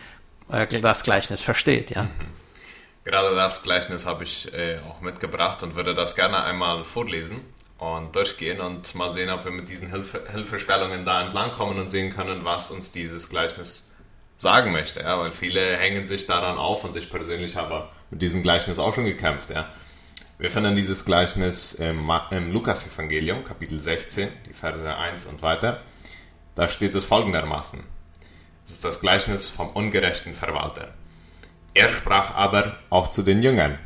äh, 0.49 0.81
das 0.81 1.03
Gleichnis 1.03 1.39
versteht, 1.39 1.91
ja. 1.91 2.03
Mhm. 2.03 2.09
Gerade 3.03 3.35
das 3.35 3.63
Gleichnis 3.63 4.05
habe 4.05 4.25
ich 4.25 4.53
äh, 4.53 4.79
auch 4.89 5.01
mitgebracht 5.01 5.63
und 5.63 5.75
würde 5.75 5.95
das 5.95 6.15
gerne 6.15 6.43
einmal 6.43 6.83
vorlesen 6.83 7.41
und 7.77 8.15
durchgehen 8.15 8.59
und 8.59 8.95
mal 8.95 9.11
sehen, 9.11 9.29
ob 9.29 9.45
wir 9.45 9.51
mit 9.51 9.69
diesen 9.69 9.89
Hilfe 9.89 10.23
Hilfestellungen 10.31 11.05
da 11.05 11.21
entlang 11.21 11.51
kommen 11.51 11.79
und 11.79 11.89
sehen 11.89 12.13
können, 12.13 12.43
was 12.43 12.71
uns 12.71 12.91
dieses 12.91 13.29
Gleichnis 13.29 13.89
sagen 14.37 14.71
möchte, 14.71 15.01
ja, 15.01 15.19
weil 15.19 15.31
viele 15.31 15.77
hängen 15.77 16.05
sich 16.05 16.25
daran 16.25 16.57
auf 16.57 16.83
und 16.83 16.95
ich 16.95 17.09
persönlich 17.09 17.55
habe 17.55 17.89
mit 18.11 18.21
diesem 18.21 18.43
Gleichnis 18.43 18.79
auch 18.79 18.93
schon 18.93 19.05
gekämpft, 19.05 19.49
ja. 19.49 19.69
Wir 20.39 20.51
finden 20.51 20.75
dieses 20.75 21.03
Gleichnis 21.03 21.73
im, 21.73 22.11
im 22.29 22.53
Lukas-Evangelium, 22.53 23.43
Kapitel 23.43 23.79
16, 23.79 24.29
die 24.45 24.53
Verse 24.53 24.95
1 24.95 25.25
und 25.25 25.41
weiter. 25.41 25.81
Da 26.53 26.67
steht 26.67 26.93
es 26.93 27.05
folgendermaßen. 27.05 27.83
Es 28.63 28.69
ist 28.69 28.85
das 28.85 28.99
Gleichnis 29.01 29.49
vom 29.49 29.69
ungerechten 29.69 30.33
Verwalter. 30.33 30.93
Er 31.73 31.89
sprach 31.89 32.35
aber 32.35 32.75
auch 32.91 33.07
zu 33.07 33.23
den 33.23 33.41
Jüngern. 33.41 33.79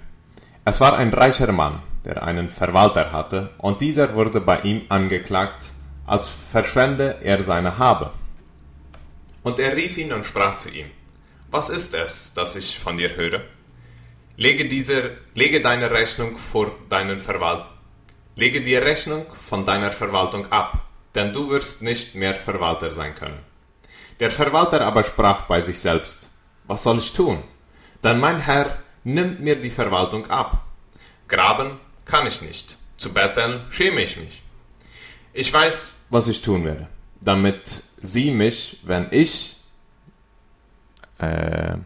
Es 0.65 0.81
war 0.81 0.97
ein 0.97 1.13
reicher 1.13 1.51
Mann, 1.53 1.81
der 2.05 2.23
einen 2.23 2.49
Verwalter 2.49 3.11
hatte, 3.11 3.51
und 3.57 3.81
dieser 3.81 4.15
wurde 4.15 4.41
bei 4.41 4.61
ihm 4.61 4.83
angeklagt, 4.89 5.73
als 6.05 6.29
verschwende 6.29 7.17
er 7.21 7.41
seine 7.43 7.77
Habe. 7.77 8.11
Und 9.43 9.59
er 9.59 9.75
rief 9.75 9.97
ihn 9.97 10.11
und 10.13 10.25
sprach 10.25 10.57
zu 10.57 10.69
ihm, 10.69 10.87
Was 11.49 11.69
ist 11.69 11.93
es, 11.93 12.33
das 12.33 12.55
ich 12.55 12.79
von 12.79 12.97
dir 12.97 13.15
höre? 13.15 13.41
Lege, 14.37 14.67
diese, 14.67 15.17
lege 15.35 15.61
deine 15.61 15.91
Rechnung 15.91 16.37
vor 16.37 16.75
deinen 16.89 17.19
Verwalt, 17.19 17.65
lege 18.35 18.61
die 18.61 18.75
Rechnung 18.75 19.25
von 19.31 19.65
deiner 19.65 19.91
Verwaltung 19.91 20.51
ab, 20.51 20.85
denn 21.15 21.33
du 21.33 21.49
wirst 21.49 21.81
nicht 21.81 22.15
mehr 22.15 22.35
Verwalter 22.35 22.91
sein 22.91 23.13
können. 23.13 23.39
Der 24.19 24.31
Verwalter 24.31 24.81
aber 24.81 25.03
sprach 25.03 25.41
bei 25.43 25.61
sich 25.61 25.79
selbst, 25.79 26.29
Was 26.65 26.83
soll 26.83 26.97
ich 26.97 27.13
tun? 27.13 27.43
Denn 28.03 28.19
mein 28.19 28.39
Herr 28.39 28.77
nimmt 29.03 29.39
mir 29.39 29.59
die 29.59 29.69
Verwaltung 29.69 30.27
ab. 30.29 30.63
Graben 31.27 31.79
kann 32.11 32.27
ich 32.27 32.41
nicht, 32.41 32.77
zu 32.97 33.13
betteln 33.13 33.65
schäme 33.69 34.01
ich 34.01 34.17
mich. 34.17 34.43
Ich 35.33 35.51
weiß, 35.51 35.95
was 36.09 36.27
ich 36.27 36.41
tun 36.41 36.65
werde, 36.65 36.87
damit 37.21 37.83
sie 38.01 38.31
mich, 38.31 38.79
wenn 38.83 39.07
ich 39.11 39.55
äh, 41.19 41.77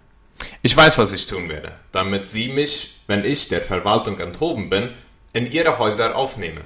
ich 0.63 0.75
weiß, 0.75 0.97
was 0.97 1.11
ich 1.11 1.27
tun 1.27 1.47
werde, 1.47 1.73
damit 1.91 2.27
sie 2.27 2.49
mich, 2.49 2.99
wenn 3.05 3.23
ich 3.23 3.49
der 3.49 3.61
Verwaltung 3.61 4.17
enthoben 4.19 4.69
bin, 4.69 4.93
in 5.33 5.45
ihre 5.51 5.77
Häuser 5.77 6.15
aufnehmen. 6.15 6.63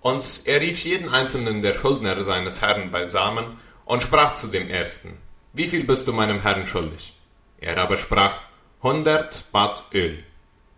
Und 0.00 0.42
er 0.46 0.60
rief 0.60 0.84
jeden 0.84 1.10
einzelnen 1.10 1.60
der 1.60 1.74
Schuldner 1.74 2.24
seines 2.24 2.62
Herrn 2.62 2.90
beisammen 2.90 3.58
und 3.84 4.02
sprach 4.02 4.32
zu 4.32 4.46
dem 4.46 4.70
ersten, 4.70 5.18
wie 5.52 5.66
viel 5.66 5.84
bist 5.84 6.08
du 6.08 6.12
meinem 6.12 6.40
Herrn 6.40 6.66
schuldig? 6.66 7.14
Er 7.58 7.76
aber 7.78 7.98
sprach, 7.98 8.40
hundert 8.82 9.44
Bad 9.52 9.84
Öl. 9.92 10.24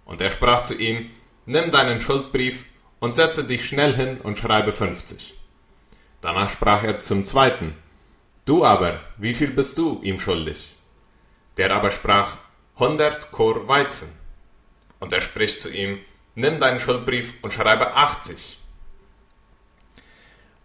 Und 0.05 0.21
er 0.21 0.31
sprach 0.31 0.63
zu 0.63 0.75
ihm, 0.75 1.11
nimm 1.47 1.71
deinen 1.71 2.01
Schuldbrief 2.01 2.67
und 2.99 3.15
setze 3.15 3.45
dich 3.45 3.67
schnell 3.67 3.95
hin 3.95 4.19
und 4.23 4.37
schreibe 4.37 4.73
fünfzig. 4.73 5.35
Danach 6.21 6.51
sprach 6.51 6.83
er 6.83 6.99
zum 7.01 7.25
zweiten, 7.25 7.75
du 8.45 8.65
aber, 8.65 9.01
wie 9.17 9.35
viel 9.35 9.51
bist 9.51 9.79
du 9.79 10.01
ihm 10.03 10.19
schuldig? 10.21 10.73
Der 11.57 11.75
aber 11.75 11.91
sprach, 11.91 12.39
hundert 12.79 13.31
Chor 13.31 13.67
Weizen. 13.69 14.09
Und 14.99 15.13
er 15.13 15.21
spricht 15.21 15.61
zu 15.61 15.71
ihm, 15.71 15.99
nimm 16.35 16.59
deinen 16.59 16.81
Schuldbrief 16.81 17.35
und 17.43 17.53
schreibe 17.53 17.95
achtzig. 17.95 18.59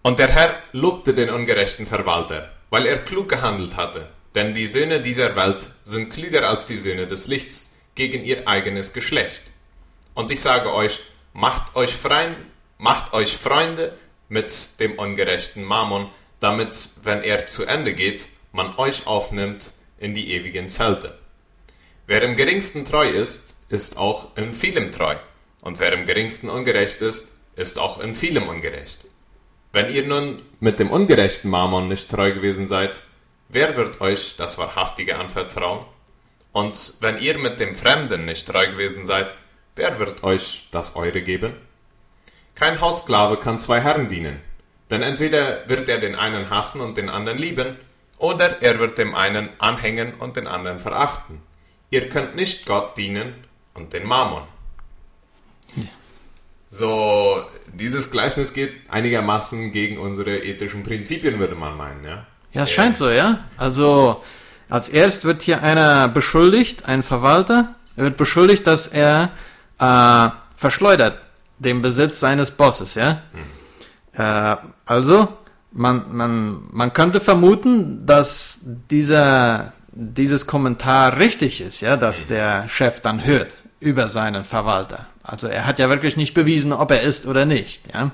Und 0.01 0.19
der 0.19 0.29
Herr 0.29 0.63
lobte 0.71 1.13
den 1.13 1.29
ungerechten 1.29 1.85
Verwalter, 1.85 2.51
weil 2.69 2.85
er 2.87 3.03
klug 3.03 3.29
gehandelt 3.29 3.75
hatte, 3.75 4.09
denn 4.33 4.53
die 4.53 4.67
Söhne 4.67 5.01
dieser 5.01 5.35
Welt 5.35 5.69
sind 5.83 6.11
klüger 6.11 6.47
als 6.49 6.65
die 6.65 6.77
Söhne 6.77 7.05
des 7.05 7.27
Lichts 7.27 7.71
gegen 7.93 8.23
ihr 8.23 8.47
eigenes 8.47 8.93
Geschlecht. 8.93 9.43
Und 10.13 10.31
ich 10.31 10.41
sage 10.41 10.73
euch, 10.73 11.01
macht 11.33 11.75
euch, 11.75 11.93
Freund, 11.93 12.37
macht 12.77 13.13
euch 13.13 13.37
Freunde 13.37 13.97
mit 14.29 14.79
dem 14.79 14.97
ungerechten 14.97 15.63
Mammon, 15.63 16.09
damit, 16.39 16.89
wenn 17.03 17.23
er 17.23 17.47
zu 17.47 17.65
Ende 17.65 17.93
geht, 17.93 18.27
man 18.51 18.75
euch 18.77 19.07
aufnimmt 19.07 19.73
in 19.97 20.13
die 20.13 20.33
ewigen 20.33 20.67
Zelte. 20.67 21.17
Wer 22.07 22.23
im 22.23 22.35
geringsten 22.35 22.83
treu 22.83 23.09
ist, 23.09 23.55
ist 23.69 23.97
auch 23.97 24.35
in 24.35 24.53
vielem 24.53 24.91
treu, 24.91 25.15
und 25.61 25.79
wer 25.79 25.93
im 25.93 26.05
geringsten 26.05 26.49
ungerecht 26.49 27.01
ist, 27.01 27.37
ist 27.55 27.79
auch 27.79 27.99
in 27.99 28.15
vielem 28.15 28.49
ungerecht. 28.49 28.99
Wenn 29.71 29.93
ihr 29.93 30.05
nun 30.05 30.41
mit 30.59 30.79
dem 30.79 30.89
ungerechten 30.89 31.49
Mammon 31.49 31.87
nicht 31.87 32.09
treu 32.09 32.33
gewesen 32.33 32.67
seid, 32.67 33.03
wer 33.47 33.77
wird 33.77 34.01
euch 34.01 34.35
das 34.35 34.57
Wahrhaftige 34.57 35.17
anvertrauen? 35.17 35.85
Und 36.51 36.95
wenn 36.99 37.17
ihr 37.19 37.37
mit 37.37 37.61
dem 37.61 37.75
Fremden 37.75 38.25
nicht 38.25 38.47
treu 38.47 38.67
gewesen 38.71 39.05
seid, 39.05 39.33
wer 39.75 39.99
wird 39.99 40.23
euch 40.23 40.67
das 40.71 40.95
Eure 40.95 41.21
geben? 41.21 41.53
Kein 42.55 42.81
Haussklave 42.81 43.37
kann 43.37 43.59
zwei 43.59 43.81
Herren 43.81 44.09
dienen, 44.09 44.39
denn 44.89 45.01
entweder 45.01 45.67
wird 45.67 45.89
er 45.89 45.99
den 45.99 46.15
einen 46.15 46.49
hassen 46.49 46.81
und 46.81 46.97
den 46.97 47.09
anderen 47.09 47.37
lieben, 47.37 47.77
oder 48.17 48.61
er 48.61 48.77
wird 48.79 48.97
dem 48.97 49.15
einen 49.15 49.49
anhängen 49.57 50.13
und 50.15 50.35
den 50.35 50.47
anderen 50.47 50.79
verachten. 50.79 51.41
Ihr 51.89 52.09
könnt 52.09 52.35
nicht 52.35 52.65
Gott 52.65 52.97
dienen 52.97 53.33
und 53.73 53.93
den 53.93 54.05
Mammon. 54.05 54.43
So, 56.69 57.43
dieses 57.73 58.11
Gleichnis 58.11 58.53
geht 58.53 58.89
einigermaßen 58.89 59.71
gegen 59.71 59.97
unsere 59.97 60.37
ethischen 60.37 60.83
Prinzipien, 60.83 61.39
würde 61.39 61.55
man 61.55 61.75
meinen, 61.75 62.03
ja? 62.05 62.25
Ja, 62.53 62.63
es 62.63 62.71
scheint 62.71 62.95
so, 62.95 63.09
ja. 63.09 63.45
Also, 63.57 64.23
als 64.69 64.87
erst 64.87 65.25
wird 65.25 65.41
hier 65.41 65.63
einer 65.63 66.07
beschuldigt, 66.07 66.85
ein 66.85 67.03
Verwalter, 67.03 67.75
er 67.97 68.05
wird 68.05 68.17
beschuldigt, 68.17 68.67
dass 68.67 68.87
er 68.87 69.31
äh, 69.81 70.29
verschleudert 70.55 71.19
den 71.59 71.81
Besitz 71.81 72.19
seines 72.19 72.51
Bosses, 72.51 72.95
ja. 72.95 73.21
Hm. 73.33 74.23
Äh, 74.23 74.57
also, 74.85 75.27
man, 75.71 76.15
man, 76.15 76.63
man 76.71 76.93
könnte 76.93 77.19
vermuten, 77.19 78.05
dass 78.05 78.61
dieser, 78.89 79.73
dieses 79.91 80.47
Kommentar 80.47 81.17
richtig 81.17 81.61
ist, 81.61 81.81
ja, 81.81 81.97
dass 81.97 82.27
der 82.27 82.69
Chef 82.69 83.01
dann 83.01 83.23
hört 83.25 83.57
über 83.79 84.07
seinen 84.07 84.45
Verwalter. 84.45 85.07
Also 85.23 85.47
er 85.47 85.65
hat 85.65 85.79
ja 85.79 85.89
wirklich 85.89 86.17
nicht 86.17 86.33
bewiesen, 86.33 86.73
ob 86.73 86.91
er 86.91 87.01
ist 87.01 87.25
oder 87.25 87.45
nicht, 87.45 87.93
ja. 87.93 88.11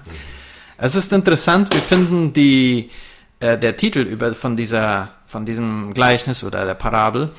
Es 0.78 0.94
ist 0.94 1.12
interessant, 1.12 1.74
wir 1.74 1.82
finden 1.82 2.34
die, 2.34 2.92
äh, 3.40 3.58
der 3.58 3.78
Titel 3.78 4.00
über, 4.00 4.36
von 4.36 4.56
dieser, 4.56 5.10
von 5.26 5.46
diesem 5.46 5.94
Gleichnis 5.94 6.44
oder 6.44 6.66
der 6.66 6.76
Parabel, 6.76 7.32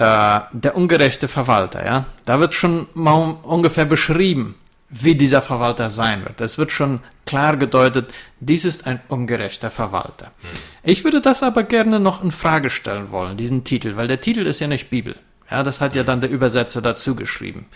äh, 0.00 0.40
der 0.52 0.76
ungerechte 0.76 1.28
Verwalter, 1.28 1.84
ja. 1.84 2.06
Da 2.24 2.40
wird 2.40 2.54
schon 2.54 2.86
mal 2.94 3.36
ungefähr 3.42 3.84
beschrieben, 3.84 4.54
wie 4.88 5.14
dieser 5.14 5.42
Verwalter 5.42 5.90
sein 5.90 6.24
wird. 6.24 6.40
Es 6.40 6.56
wird 6.56 6.72
schon 6.72 7.00
klar 7.26 7.58
gedeutet, 7.58 8.10
dies 8.40 8.64
ist 8.64 8.86
ein 8.86 9.00
ungerechter 9.08 9.70
Verwalter. 9.70 10.32
Hm. 10.40 10.50
Ich 10.84 11.04
würde 11.04 11.20
das 11.20 11.42
aber 11.42 11.64
gerne 11.64 12.00
noch 12.00 12.24
in 12.24 12.30
Frage 12.30 12.70
stellen 12.70 13.10
wollen, 13.10 13.36
diesen 13.36 13.62
Titel, 13.64 13.96
weil 13.96 14.08
der 14.08 14.22
Titel 14.22 14.46
ist 14.46 14.58
ja 14.60 14.68
nicht 14.68 14.88
Bibel. 14.88 15.16
Ja, 15.50 15.62
das 15.62 15.82
hat 15.82 15.94
ja 15.94 16.02
dann 16.02 16.22
der 16.22 16.30
Übersetzer 16.30 16.80
dazu 16.80 17.14
geschrieben. 17.14 17.66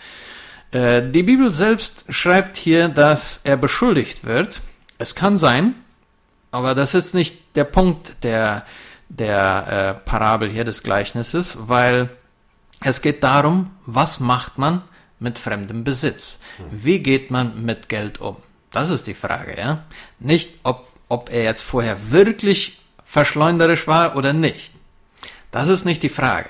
Äh, 0.71 1.03
die 1.11 1.25
Bibel 1.25 1.53
selbst 1.53 2.07
schreibt 2.09 2.57
hier, 2.57 2.89
dass 2.89 3.43
er 3.45 3.59
beschuldigt 3.59 4.25
wird. 4.25 4.63
Es 4.97 5.15
kann 5.15 5.37
sein, 5.37 5.75
aber 6.51 6.75
das 6.75 6.95
ist 6.95 7.15
nicht 7.15 7.55
der 7.55 7.65
Punkt 7.65 8.15
der, 8.23 8.65
der 9.09 9.99
äh, 10.05 10.09
Parabel 10.09 10.51
hier 10.51 10.65
des 10.65 10.83
Gleichnisses, 10.83 11.69
weil 11.69 12.11
es 12.81 13.01
geht 13.03 13.25
darum, 13.25 13.71
was 13.87 14.21
macht 14.21 14.59
man, 14.59 14.83
mit 15.21 15.39
fremdem 15.39 15.85
Besitz? 15.85 16.41
Wie 16.71 16.99
geht 16.99 17.31
man 17.31 17.65
mit 17.65 17.89
Geld 17.89 18.21
um? 18.21 18.37
Das 18.71 18.91
ist 18.91 19.07
die 19.07 19.15
Frage, 19.15 19.57
ja. 19.59 19.85
Nicht, 20.19 20.51
ob, 20.65 20.89
ob 21.09 21.31
er 21.31 21.45
jetzt 21.45 21.63
vorher 21.63 22.11
wirklich 22.11 22.81
verschleunderisch 23.05 23.87
war 23.87 24.17
oder 24.17 24.33
nicht. 24.33 24.75
Das 25.51 25.69
ist 25.69 25.85
nicht 25.85 26.03
die 26.03 26.09
Frage. 26.09 26.49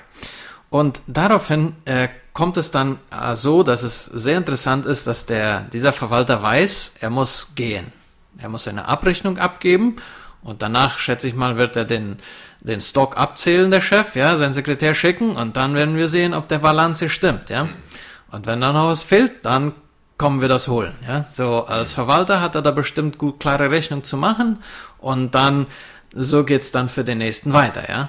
Und 0.70 1.02
daraufhin 1.06 1.76
äh, 1.84 2.08
kommt 2.32 2.56
es 2.56 2.70
dann 2.70 2.99
äh, 3.11 3.37
so, 3.37 3.62
dass 3.62 3.82
es 3.82 4.06
sehr 4.06 4.38
interessant 4.38 4.87
ist, 4.87 5.06
dass 5.06 5.26
der, 5.26 5.61
dieser 5.73 5.92
Verwalter 5.92 6.42
weiß, 6.42 6.94
er 7.00 7.11
muss 7.11 7.54
gehen. 7.54 7.92
Er 8.38 8.49
muss 8.49 8.66
eine 8.66 8.88
Abrechnung 8.88 9.38
abgeben 9.38 9.96
und 10.44 10.62
danach, 10.62 10.98
schätze 10.98 11.26
ich 11.26 11.34
mal, 11.34 11.56
wird 11.56 11.74
er 11.74 11.84
den, 11.84 12.18
den 12.60 12.80
Stock 12.80 13.16
abzählen, 13.16 13.70
der 13.70 13.80
Chef, 13.80 14.14
ja, 14.14 14.36
sein 14.36 14.52
Sekretär 14.52 14.94
schicken 14.94 15.36
und 15.36 15.56
dann 15.56 15.74
werden 15.74 15.96
wir 15.96 16.08
sehen, 16.08 16.34
ob 16.34 16.48
der 16.48 16.58
Balance 16.58 17.08
stimmt, 17.10 17.50
ja. 17.50 17.68
Und 18.30 18.46
wenn 18.46 18.60
da 18.60 18.72
noch 18.72 18.88
was 18.88 19.02
fehlt, 19.02 19.44
dann 19.44 19.72
kommen 20.18 20.40
wir 20.40 20.48
das 20.48 20.68
holen. 20.68 20.96
Ja? 21.06 21.26
So 21.30 21.66
als 21.66 21.92
Verwalter 21.92 22.40
hat 22.40 22.54
er 22.54 22.62
da 22.62 22.70
bestimmt 22.70 23.18
gut 23.18 23.40
klare 23.40 23.70
Rechnung 23.70 24.04
zu 24.04 24.16
machen 24.16 24.62
und 24.98 25.34
dann 25.34 25.66
so 26.12 26.44
geht's 26.44 26.72
dann 26.72 26.88
für 26.88 27.04
den 27.04 27.18
nächsten 27.18 27.52
weiter. 27.52 27.88
Ja, 27.88 28.08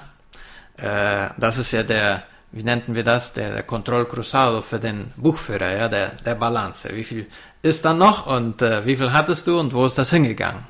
äh, 0.78 1.30
das 1.38 1.58
ist 1.58 1.72
ja 1.72 1.82
der, 1.82 2.22
wie 2.52 2.62
nannten 2.62 2.94
wir 2.94 3.04
das, 3.04 3.32
der, 3.32 3.52
der 3.52 3.62
Control 3.64 4.04
Cruzado 4.04 4.62
für 4.62 4.78
den 4.78 5.12
Buchführer, 5.16 5.76
ja, 5.76 5.88
der 5.88 6.12
der 6.24 6.36
Balance. 6.36 6.88
Wie 6.92 7.04
viel 7.04 7.26
ist 7.62 7.84
dann 7.84 7.98
noch 7.98 8.26
und 8.26 8.62
äh, 8.62 8.86
wie 8.86 8.96
viel 8.96 9.12
hattest 9.12 9.46
du 9.46 9.58
und 9.58 9.74
wo 9.74 9.84
ist 9.86 9.98
das 9.98 10.10
hingegangen? 10.10 10.62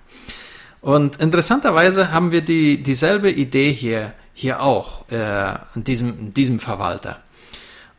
Und 0.87 1.17
interessanterweise 1.17 2.13
haben 2.13 2.31
wir 2.31 2.43
die 2.43 2.81
dieselbe 2.81 3.29
Idee 3.29 3.73
hier 3.73 4.13
hier 4.33 4.63
auch 4.63 5.11
äh, 5.11 5.57
in 5.75 5.83
diesem 5.83 6.17
in 6.17 6.33
diesem 6.33 6.61
Verwalter. 6.61 7.17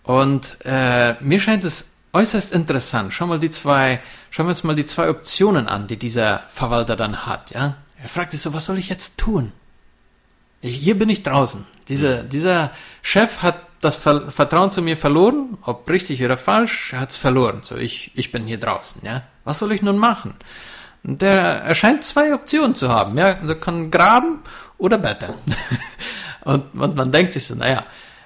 Und 0.03 0.55
äh, 0.63 1.15
mir 1.19 1.41
scheint 1.41 1.65
es 1.65 1.97
äußerst 2.13 2.53
interessant. 2.53 3.13
Schau 3.13 3.27
mal 3.27 3.41
die 3.41 3.51
zwei, 3.51 3.99
schauen 4.29 4.45
wir 4.45 4.51
uns 4.51 4.63
mal 4.63 4.73
die 4.73 4.85
zwei 4.85 5.09
Optionen 5.09 5.67
an, 5.67 5.87
die 5.87 5.97
dieser 5.97 6.43
Verwalter 6.47 6.95
dann 6.95 7.25
hat. 7.25 7.51
Ja, 7.51 7.75
er 8.01 8.07
fragt 8.07 8.31
sich 8.31 8.39
so, 8.39 8.53
was 8.53 8.63
soll 8.63 8.77
ich 8.77 8.87
jetzt 8.87 9.17
tun? 9.17 9.51
Hier 10.61 10.97
bin 10.97 11.09
ich 11.09 11.23
draußen. 11.23 11.67
Dieser, 11.89 12.23
dieser 12.23 12.71
Chef 13.01 13.39
hat 13.41 13.57
das 13.81 13.97
Ver 13.97 14.31
Vertrauen 14.31 14.71
zu 14.71 14.81
mir 14.81 14.95
verloren, 14.95 15.57
ob 15.61 15.89
richtig 15.89 16.23
oder 16.23 16.37
falsch, 16.37 16.93
er 16.93 17.01
hat 17.01 17.11
es 17.11 17.17
verloren. 17.17 17.59
So, 17.63 17.75
ich, 17.75 18.11
ich 18.15 18.31
bin 18.31 18.47
hier 18.47 18.61
draußen, 18.61 19.01
ja. 19.03 19.23
Was 19.43 19.59
soll 19.59 19.73
ich 19.73 19.81
nun 19.81 19.97
machen? 19.97 20.35
Und 21.07 21.21
der 21.21 21.61
erscheint 21.63 22.03
zwei 22.03 22.33
Optionen 22.33 22.75
zu 22.75 22.89
haben, 22.89 23.17
ja. 23.17 23.29
Er 23.29 23.55
kann 23.55 23.89
graben 23.89 24.41
oder 24.77 24.97
betteln. 24.97 25.35
und, 26.43 26.65
und 26.73 26.95
man 26.95 27.11
denkt 27.13 27.31
sich 27.33 27.47
so, 27.47 27.55
naja, 27.55 27.85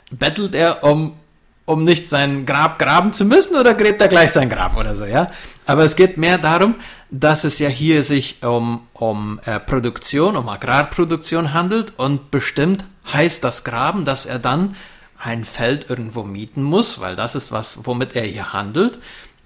bettelt 0.10 0.56
er, 0.56 0.84
um, 0.84 1.14
um 1.66 1.84
nicht 1.84 2.10
sein 2.10 2.48
Grab 2.48 2.80
graben 2.80 3.14
zu 3.14 3.24
müssen 3.24 3.56
oder 3.56 3.76
gräbt 3.76 4.02
er 4.02 4.08
gleich 4.08 4.32
sein 4.32 4.50
Grab 4.50 4.76
oder 4.76 4.96
so, 4.96 5.06
ja? 5.06 5.32
Aber 5.68 5.86
es 5.86 5.96
geht 5.96 6.18
mehr 6.18 6.40
darum, 6.40 6.76
dass 7.12 7.44
es 7.44 7.60
ja 7.60 7.70
hier 7.70 8.02
sich 8.02 8.44
um, 8.44 8.88
um 8.94 9.40
äh, 9.46 9.60
Produktion, 9.60 10.36
um 10.36 10.50
Agrarproduktion 10.50 11.54
handelt 11.54 11.94
und 11.98 12.32
bestimmt 12.32 12.84
heißt 13.14 13.44
das 13.44 13.64
Graben, 13.64 14.06
dass 14.06 14.26
er 14.26 14.40
dann 14.40 14.76
ein 15.20 15.46
Feld 15.46 15.88
irgendwo 15.88 16.24
mieten 16.24 16.64
muss, 16.64 17.00
weil 17.00 17.16
das 17.16 17.36
ist 17.36 17.52
was, 17.52 17.82
womit 17.84 18.16
er 18.16 18.24
hier 18.24 18.54
handelt 18.54 18.98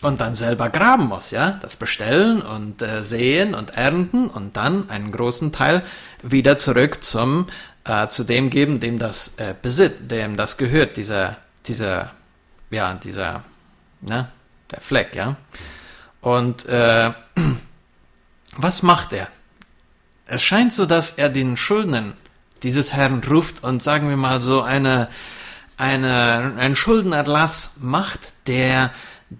und 0.01 0.21
dann 0.21 0.35
selber 0.35 0.69
graben 0.69 1.05
muss, 1.05 1.31
ja, 1.31 1.51
das 1.61 1.75
bestellen 1.75 2.41
und 2.41 2.81
äh, 2.81 3.03
sehen 3.03 3.55
und 3.55 3.71
ernten 3.71 4.27
und 4.27 4.57
dann 4.57 4.89
einen 4.89 5.11
großen 5.11 5.51
Teil 5.51 5.83
wieder 6.21 6.57
zurück 6.57 7.03
zum 7.03 7.47
äh, 7.85 8.07
zu 8.07 8.23
dem 8.23 8.49
geben, 8.49 8.79
dem 8.79 8.99
das 8.99 9.35
äh, 9.37 9.53
besitzt, 9.59 10.11
dem 10.11 10.37
das 10.37 10.57
gehört, 10.57 10.97
dieser 10.97 11.37
dieser 11.65 12.11
ja 12.69 12.93
dieser 12.95 13.43
ne, 14.01 14.29
der 14.71 14.81
Fleck, 14.81 15.15
ja. 15.15 15.37
Und 16.21 16.65
äh, 16.65 17.13
was 18.55 18.83
macht 18.83 19.13
er? 19.13 19.27
Es 20.25 20.41
scheint 20.41 20.73
so, 20.73 20.85
dass 20.85 21.11
er 21.11 21.29
den 21.29 21.55
Schuldnern 21.55 22.13
dieses 22.63 22.93
Herrn 22.93 23.21
ruft 23.23 23.63
und 23.63 23.83
sagen 23.83 24.09
wir 24.09 24.17
mal 24.17 24.41
so 24.41 24.61
eine, 24.61 25.07
eine, 25.77 26.53
einen 26.57 26.75
Schuldenerlass 26.75 27.77
macht, 27.81 28.33
der 28.47 28.91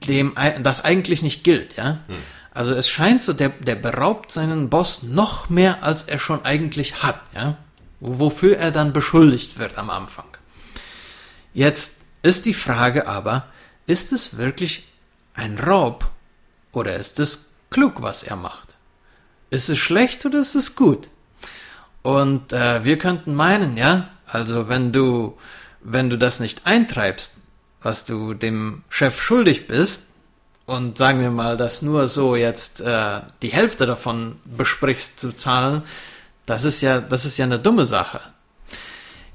dem 0.08 0.36
das 0.62 0.84
eigentlich 0.84 1.22
nicht 1.22 1.44
gilt, 1.44 1.76
ja. 1.76 2.00
Hm. 2.08 2.16
Also 2.52 2.74
es 2.74 2.88
scheint 2.88 3.22
so, 3.22 3.34
der, 3.34 3.50
der 3.50 3.76
beraubt 3.76 4.32
seinen 4.32 4.70
Boss 4.70 5.04
noch 5.04 5.50
mehr, 5.50 5.84
als 5.84 6.04
er 6.04 6.20
schon 6.20 6.46
eigentlich 6.46 7.04
hat, 7.04 7.20
ja. 7.34 7.58
Wofür 8.00 8.58
er 8.58 8.72
dann 8.72 8.94
beschuldigt 8.94 9.58
wird 9.58 9.78
am 9.78 9.90
Anfang. 9.90 10.26
Jetzt 11.54 12.02
ist 12.22 12.46
die 12.46 12.54
Frage 12.54 13.08
aber, 13.08 13.48
ist 13.88 14.12
es 14.12 14.38
wirklich 14.38 14.88
ein 15.34 15.58
Raub 15.58 16.10
oder 16.72 16.96
ist 16.96 17.20
es 17.20 17.50
klug, 17.70 18.02
was 18.02 18.24
er 18.24 18.36
macht? 18.36 18.76
Ist 19.50 19.70
es 19.70 19.78
schlecht 19.78 20.26
oder 20.26 20.40
ist 20.40 20.56
es 20.56 20.76
gut? 20.76 21.10
Und 22.02 22.54
äh, 22.54 22.84
wir 22.84 22.98
könnten 22.98 23.34
meinen, 23.34 23.78
ja, 23.78 24.10
also 24.28 24.70
wenn 24.70 24.92
du, 24.92 25.38
wenn 25.82 26.10
du 26.10 26.18
das 26.18 26.40
nicht 26.40 26.66
eintreibst, 26.66 27.38
was 27.86 28.04
du 28.04 28.34
dem 28.34 28.84
Chef 28.90 29.22
schuldig 29.22 29.68
bist, 29.68 30.08
und 30.66 30.98
sagen 30.98 31.22
wir 31.22 31.30
mal, 31.30 31.56
dass 31.56 31.84
nur 31.84 32.08
so 32.08 32.36
jetzt 32.36 32.82
äh, 32.82 33.22
die 33.44 33.50
Hälfte 33.50 33.86
davon 33.86 34.40
besprichst 34.46 35.20
zu 35.20 35.34
zahlen, 35.34 35.84
das 36.48 36.64
ist 36.64 36.82
ja, 36.82 37.00
das 37.00 37.26
ist 37.26 37.38
ja 37.38 37.46
eine 37.46 37.60
dumme 37.60 37.86
Sache. 37.86 38.22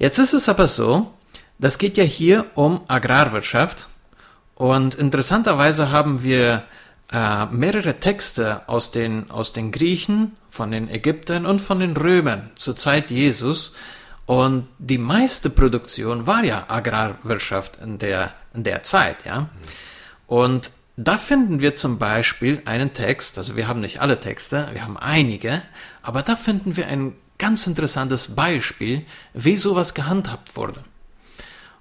Jetzt 0.00 0.18
ist 0.18 0.32
es 0.32 0.48
aber 0.48 0.66
so, 0.66 1.14
das 1.60 1.78
geht 1.78 1.96
ja 1.96 2.02
hier 2.02 2.46
um 2.56 2.80
Agrarwirtschaft 2.88 3.86
und 4.56 4.96
interessanterweise 4.96 5.92
haben 5.92 6.24
wir 6.24 6.64
äh, 7.12 7.46
mehrere 7.46 8.00
Texte 8.00 8.62
aus 8.66 8.90
den, 8.90 9.30
aus 9.30 9.52
den 9.52 9.70
Griechen 9.70 10.36
von 10.50 10.72
den 10.72 10.90
Ägyptern 10.90 11.46
und 11.46 11.60
von 11.60 11.78
den 11.78 11.96
Römern 11.96 12.50
zur 12.56 12.74
Zeit 12.74 13.12
Jesus. 13.12 13.72
Und 14.26 14.66
die 14.78 14.98
meiste 14.98 15.50
Produktion 15.50 16.26
war 16.26 16.42
ja 16.42 16.64
Agrarwirtschaft 16.68 17.78
in 17.82 17.98
der, 17.98 18.32
der 18.54 18.82
Zeit, 18.82 19.24
ja. 19.24 19.48
Und 20.26 20.70
da 20.96 21.18
finden 21.18 21.60
wir 21.60 21.74
zum 21.74 21.98
Beispiel 21.98 22.62
einen 22.64 22.92
Text, 22.92 23.38
also 23.38 23.56
wir 23.56 23.68
haben 23.68 23.80
nicht 23.80 24.00
alle 24.00 24.20
Texte, 24.20 24.68
wir 24.72 24.84
haben 24.84 24.96
einige, 24.96 25.62
aber 26.02 26.22
da 26.22 26.36
finden 26.36 26.76
wir 26.76 26.86
ein 26.86 27.14
ganz 27.38 27.66
interessantes 27.66 28.34
Beispiel, 28.34 29.06
wie 29.32 29.56
sowas 29.56 29.94
gehandhabt 29.94 30.56
wurde. 30.56 30.84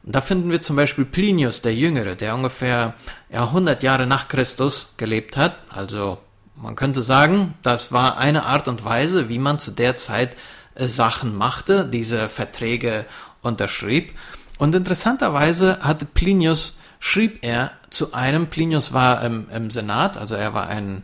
Und 0.03 0.15
da 0.15 0.21
finden 0.21 0.51
wir 0.51 0.61
zum 0.61 0.77
Beispiel 0.77 1.05
Plinius 1.05 1.61
der 1.61 1.75
Jüngere, 1.75 2.15
der 2.15 2.33
ungefähr 2.33 2.93
ja, 3.29 3.43
100 3.43 3.83
Jahre 3.83 4.07
nach 4.07 4.29
Christus 4.29 4.93
gelebt 4.95 5.35
hat, 5.35 5.57
also 5.69 6.19
man 6.61 6.75
könnte 6.75 7.01
sagen, 7.01 7.53
das 7.63 7.91
war 7.91 8.17
eine 8.17 8.43
Art 8.43 8.67
und 8.67 8.83
Weise, 8.83 9.29
wie 9.29 9.39
man 9.39 9.59
zu 9.59 9.71
der 9.71 9.95
Zeit 9.95 10.35
äh, 10.75 10.87
Sachen 10.87 11.35
machte, 11.35 11.85
diese 11.85 12.27
Verträge 12.27 13.05
unterschrieb. 13.41 14.13
Und 14.59 14.75
interessanterweise 14.75 15.79
hatte 15.81 16.05
Plinius, 16.05 16.77
schrieb 16.99 17.39
er 17.43 17.71
zu 17.89 18.13
einem, 18.13 18.47
Plinius 18.47 18.93
war 18.93 19.23
im, 19.23 19.49
im 19.49 19.71
Senat, 19.71 20.17
also 20.17 20.35
er 20.35 20.53
war 20.53 20.67
ein, 20.67 21.03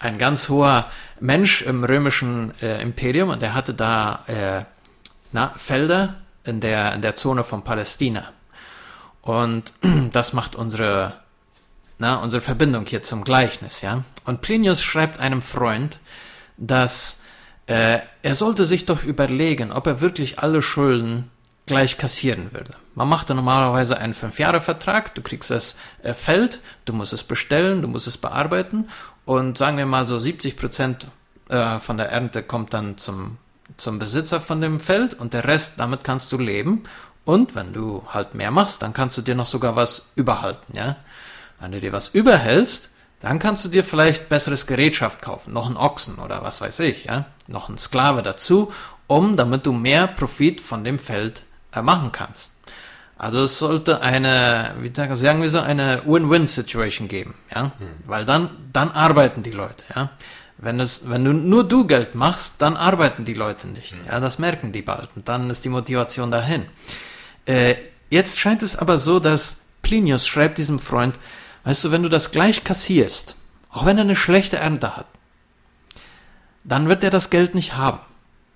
ein 0.00 0.18
ganz 0.18 0.48
hoher 0.48 0.90
Mensch 1.20 1.62
im 1.62 1.84
römischen 1.84 2.52
äh, 2.60 2.82
Imperium 2.82 3.30
und 3.30 3.42
er 3.42 3.54
hatte 3.54 3.72
da 3.72 4.24
äh, 4.26 4.64
na, 5.32 5.52
Felder 5.56 6.16
in 6.44 6.60
der, 6.60 6.92
in 6.92 7.00
der 7.00 7.14
Zone 7.14 7.44
von 7.44 7.62
Palästina. 7.62 8.32
Und 9.22 9.72
das 10.12 10.32
macht 10.32 10.56
unsere 10.56 11.14
na, 11.98 12.16
unsere 12.16 12.42
Verbindung 12.42 12.86
hier 12.86 13.02
zum 13.02 13.24
Gleichnis, 13.24 13.80
ja. 13.80 14.04
Und 14.24 14.40
Plinius 14.40 14.82
schreibt 14.82 15.18
einem 15.18 15.42
Freund, 15.42 15.98
dass 16.56 17.22
äh, 17.66 17.98
er 18.22 18.34
sollte 18.34 18.64
sich 18.64 18.86
doch 18.86 19.02
überlegen, 19.02 19.72
ob 19.72 19.86
er 19.86 20.00
wirklich 20.00 20.38
alle 20.38 20.62
Schulden 20.62 21.30
gleich 21.68 21.98
kassieren 21.98 22.52
würde. 22.52 22.74
Man 22.94 23.08
macht 23.08 23.28
normalerweise 23.28 23.98
einen 23.98 24.14
Fünf-Jahre-Vertrag, 24.14 25.14
du 25.14 25.22
kriegst 25.22 25.50
das 25.52 25.76
äh, 26.02 26.14
Feld, 26.14 26.60
du 26.84 26.92
musst 26.92 27.12
es 27.12 27.22
bestellen, 27.22 27.82
du 27.82 27.88
musst 27.88 28.08
es 28.08 28.16
bearbeiten 28.16 28.88
und 29.24 29.56
sagen 29.56 29.76
wir 29.76 29.86
mal 29.86 30.08
so 30.08 30.18
70 30.18 30.56
Prozent 30.56 31.06
äh, 31.48 31.78
von 31.78 31.96
der 31.96 32.10
Ernte 32.10 32.42
kommt 32.42 32.74
dann 32.74 32.98
zum, 32.98 33.38
zum 33.76 34.00
Besitzer 34.00 34.40
von 34.40 34.60
dem 34.60 34.80
Feld 34.80 35.14
und 35.14 35.32
der 35.32 35.44
Rest, 35.44 35.74
damit 35.76 36.02
kannst 36.02 36.32
du 36.32 36.38
leben 36.38 36.82
und 37.24 37.54
wenn 37.54 37.72
du 37.72 38.04
halt 38.08 38.34
mehr 38.34 38.50
machst, 38.50 38.82
dann 38.82 38.92
kannst 38.92 39.16
du 39.16 39.22
dir 39.22 39.34
noch 39.34 39.46
sogar 39.46 39.76
was 39.76 40.12
überhalten, 40.16 40.76
ja. 40.76 40.96
Wenn 41.60 41.72
du 41.72 41.80
dir 41.80 41.92
was 41.92 42.08
überhältst, 42.08 42.90
dann 43.20 43.38
kannst 43.38 43.64
du 43.64 43.68
dir 43.68 43.84
vielleicht 43.84 44.28
besseres 44.28 44.66
Gerätschaft 44.66 45.22
kaufen, 45.22 45.52
noch 45.52 45.66
einen 45.66 45.76
Ochsen 45.76 46.16
oder 46.16 46.42
was 46.42 46.60
weiß 46.60 46.80
ich, 46.80 47.04
ja, 47.04 47.26
noch 47.46 47.68
einen 47.68 47.78
Sklave 47.78 48.22
dazu, 48.22 48.72
um, 49.06 49.36
damit 49.36 49.66
du 49.66 49.72
mehr 49.72 50.06
Profit 50.06 50.60
von 50.60 50.84
dem 50.84 50.98
Feld 50.98 51.42
machen 51.74 52.12
kannst. 52.12 52.54
Also 53.16 53.42
es 53.42 53.58
sollte 53.58 54.00
eine, 54.00 54.74
wie 54.80 54.92
sagen 54.94 55.42
wir 55.42 55.48
so, 55.48 55.60
eine 55.60 56.02
Win-Win-Situation 56.06 57.08
geben, 57.08 57.34
ja, 57.54 57.72
hm. 57.78 57.88
weil 58.06 58.24
dann, 58.24 58.50
dann 58.72 58.92
arbeiten 58.92 59.42
die 59.42 59.50
Leute, 59.50 59.84
ja. 59.94 60.10
Wenn 60.60 60.80
es, 60.80 61.08
wenn 61.08 61.24
du 61.24 61.32
nur 61.32 61.66
du 61.66 61.86
Geld 61.86 62.16
machst, 62.16 62.54
dann 62.58 62.76
arbeiten 62.76 63.24
die 63.24 63.34
Leute 63.34 63.66
nicht, 63.68 63.92
hm. 63.92 64.00
ja, 64.06 64.20
das 64.20 64.38
merken 64.38 64.72
die 64.72 64.82
bald 64.82 65.08
und 65.16 65.28
dann 65.28 65.50
ist 65.50 65.64
die 65.64 65.68
Motivation 65.68 66.30
dahin. 66.30 66.66
Äh, 67.44 67.74
jetzt 68.10 68.38
scheint 68.38 68.62
es 68.62 68.76
aber 68.76 68.98
so, 68.98 69.18
dass 69.18 69.62
Plinius 69.82 70.26
schreibt 70.26 70.58
diesem 70.58 70.78
Freund, 70.78 71.18
Weißt 71.68 71.84
du, 71.84 71.90
wenn 71.90 72.02
du 72.02 72.08
das 72.08 72.30
gleich 72.30 72.64
kassierst, 72.64 73.34
auch 73.70 73.84
wenn 73.84 73.98
er 73.98 74.04
eine 74.04 74.16
schlechte 74.16 74.56
Ernte 74.56 74.96
hat, 74.96 75.04
dann 76.64 76.88
wird 76.88 77.04
er 77.04 77.10
das 77.10 77.28
Geld 77.28 77.54
nicht 77.54 77.76
haben. 77.76 78.00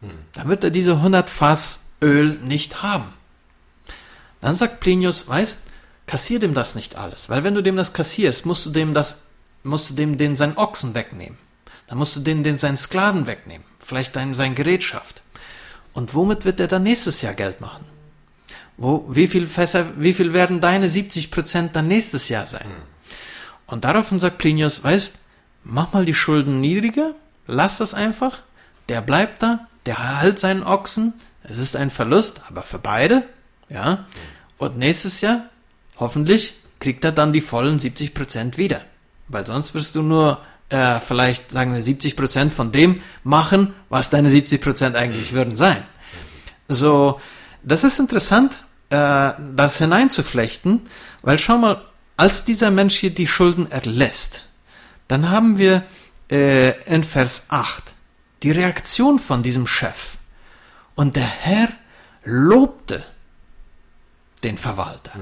Hm. 0.01 0.11
Dann 0.33 0.49
wird 0.49 0.65
er 0.65 0.71
diese 0.71 0.93
100 0.93 1.29
Fass 1.29 1.82
Öl 2.03 2.39
nicht 2.43 2.83
haben. 2.83 3.13
Dann 4.41 4.55
sagt 4.55 4.81
Plinius, 4.81 5.29
weißt, 5.29 5.63
kassier 6.07 6.41
dem 6.41 6.53
das 6.53 6.75
nicht 6.75 6.97
alles, 6.97 7.29
weil 7.29 7.45
wenn 7.45 7.55
du 7.55 7.63
dem 7.63 7.77
das 7.77 7.93
kassierst, 7.93 8.45
musst 8.45 8.67
du 8.67 8.71
dem 8.71 8.93
das, 8.93 9.23
musst 9.63 9.89
du 9.91 9.95
dem 9.95 10.19
den 10.19 10.37
seinen 10.37 10.57
Ochsen 10.57 10.95
wegnehmen. 10.95 11.39
Dann 11.87 11.99
musst 11.99 12.17
du 12.17 12.21
den, 12.21 12.43
den 12.43 12.59
seinen 12.59 12.77
Sklaven 12.77 13.27
wegnehmen, 13.27 13.67
vielleicht 13.79 14.17
dein, 14.17 14.35
sein 14.35 14.55
Gerätschaft. 14.55 15.23
Und 15.93 16.15
womit 16.15 16.45
wird 16.45 16.59
er 16.59 16.69
dann 16.69 16.83
nächstes 16.85 17.23
Jahr 17.23 17.35
Geld 17.35 17.61
machen? 17.61 17.85
Wo, 18.77 19.05
wie 19.09 19.29
viel 19.29 19.47
Fässer, 19.47 19.87
wie 19.99 20.15
viel 20.15 20.33
werden 20.33 20.61
deine 20.61 20.89
70 20.89 21.31
Prozent 21.31 21.77
dann 21.77 21.89
nächstes 21.89 22.29
Jahr 22.29 22.47
sein? 22.47 22.65
Hm. 22.65 22.83
Und 23.67 23.85
daraufhin 23.85 24.19
sagt 24.19 24.39
Plinius, 24.39 24.83
weißt, 24.83 25.19
mach 25.65 25.93
mal 25.93 26.05
die 26.05 26.15
Schulden 26.15 26.61
niedriger, 26.61 27.15
lass 27.47 27.79
das 27.79 27.95
einfach, 27.95 28.39
der 28.89 29.03
bleibt 29.03 29.43
da, 29.43 29.69
der 29.87 30.21
hält 30.21 30.39
seinen 30.39 30.63
Ochsen, 30.63 31.15
es 31.45 31.59
ist 31.59 31.77
ein 31.77 31.91
Verlust, 31.91 32.41
aber 32.49 32.63
für 32.63 32.79
beide, 32.79 33.25
ja. 33.69 34.07
Und 34.59 34.79
nächstes 34.79 35.21
Jahr, 35.21 35.47
hoffentlich, 35.99 36.55
kriegt 36.79 37.05
er 37.05 37.13
dann 37.13 37.33
die 37.33 37.41
vollen 37.41 37.79
70 37.79 38.15
Prozent 38.15 38.59
wieder. 38.59 38.81
Weil 39.29 39.47
sonst 39.47 39.75
wirst 39.75 39.95
du 39.95 40.03
nur 40.03 40.39
äh, 40.69 41.01
vielleicht, 41.01 41.51
sagen 41.51 41.75
wir, 41.75 41.83
70 41.83 42.17
Prozent 42.17 42.53
von 42.53 42.73
dem 42.73 43.03
machen, 43.25 43.75
was 43.89 44.11
deine 44.11 44.31
70 44.31 44.61
Prozent 44.61 44.97
eigentlich 44.97 45.33
mhm. 45.33 45.37
würden 45.37 45.57
sein. 45.57 45.85
So, 46.69 47.21
das 47.63 47.85
ist 47.85 47.99
interessant, 47.99 48.59
äh, 48.91 49.33
das 49.55 49.79
hineinzuflechten, 49.79 50.83
weil 51.23 51.39
schau 51.39 51.59
mal, 51.59 51.83
als 52.17 52.45
dieser 52.45 52.71
Mensch 52.71 52.97
hier 52.97 53.11
die 53.11 53.27
Schulden 53.27 53.71
erlässt, 53.71 54.45
dann 55.09 55.31
haben 55.31 55.59
wir 55.59 55.85
äh, 56.31 56.71
in 56.85 57.05
Vers 57.05 57.47
8 57.49 57.93
die 58.43 58.51
Reaktion 58.51 59.19
von 59.19 59.43
diesem 59.43 59.67
Chef. 59.67 60.17
Und 60.95 61.17
der 61.17 61.27
Herr 61.27 61.69
lobte 62.25 63.05
den 64.43 64.59
Verwalter. 64.59 65.13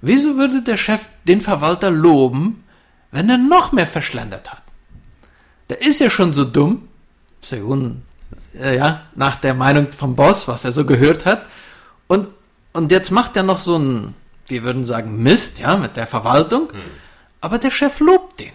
Wieso 0.00 0.36
würde 0.36 0.62
der 0.62 0.76
Chef 0.76 1.08
den 1.24 1.40
Verwalter 1.40 1.90
loben, 1.90 2.64
wenn 3.10 3.28
er 3.28 3.38
noch 3.38 3.72
mehr 3.72 3.86
verschlendert 3.86 4.50
hat? 4.50 4.62
Der 5.68 5.82
ist 5.82 6.00
ja 6.00 6.08
schon 6.08 6.32
so 6.32 6.44
dumm, 6.44 6.88
Segun, 7.40 8.02
äh, 8.54 8.76
ja, 8.76 9.02
nach 9.14 9.36
der 9.36 9.54
Meinung 9.54 9.92
vom 9.92 10.16
Boss, 10.16 10.48
was 10.48 10.64
er 10.64 10.72
so 10.72 10.84
gehört 10.84 11.24
hat. 11.24 11.44
Und, 12.06 12.28
und 12.72 12.90
jetzt 12.90 13.10
macht 13.10 13.36
er 13.36 13.42
noch 13.42 13.60
so 13.60 13.76
ein, 13.78 14.14
wir 14.46 14.62
würden 14.62 14.84
sagen, 14.84 15.22
Mist, 15.22 15.58
ja, 15.58 15.76
mit 15.76 15.96
der 15.96 16.06
Verwaltung. 16.06 16.68
Mhm. 16.72 16.90
Aber 17.40 17.58
der 17.58 17.70
Chef 17.70 18.00
lobt 18.00 18.40
den. 18.40 18.52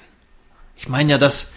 Ich 0.76 0.90
meine 0.90 1.12
ja, 1.12 1.18
das, 1.18 1.52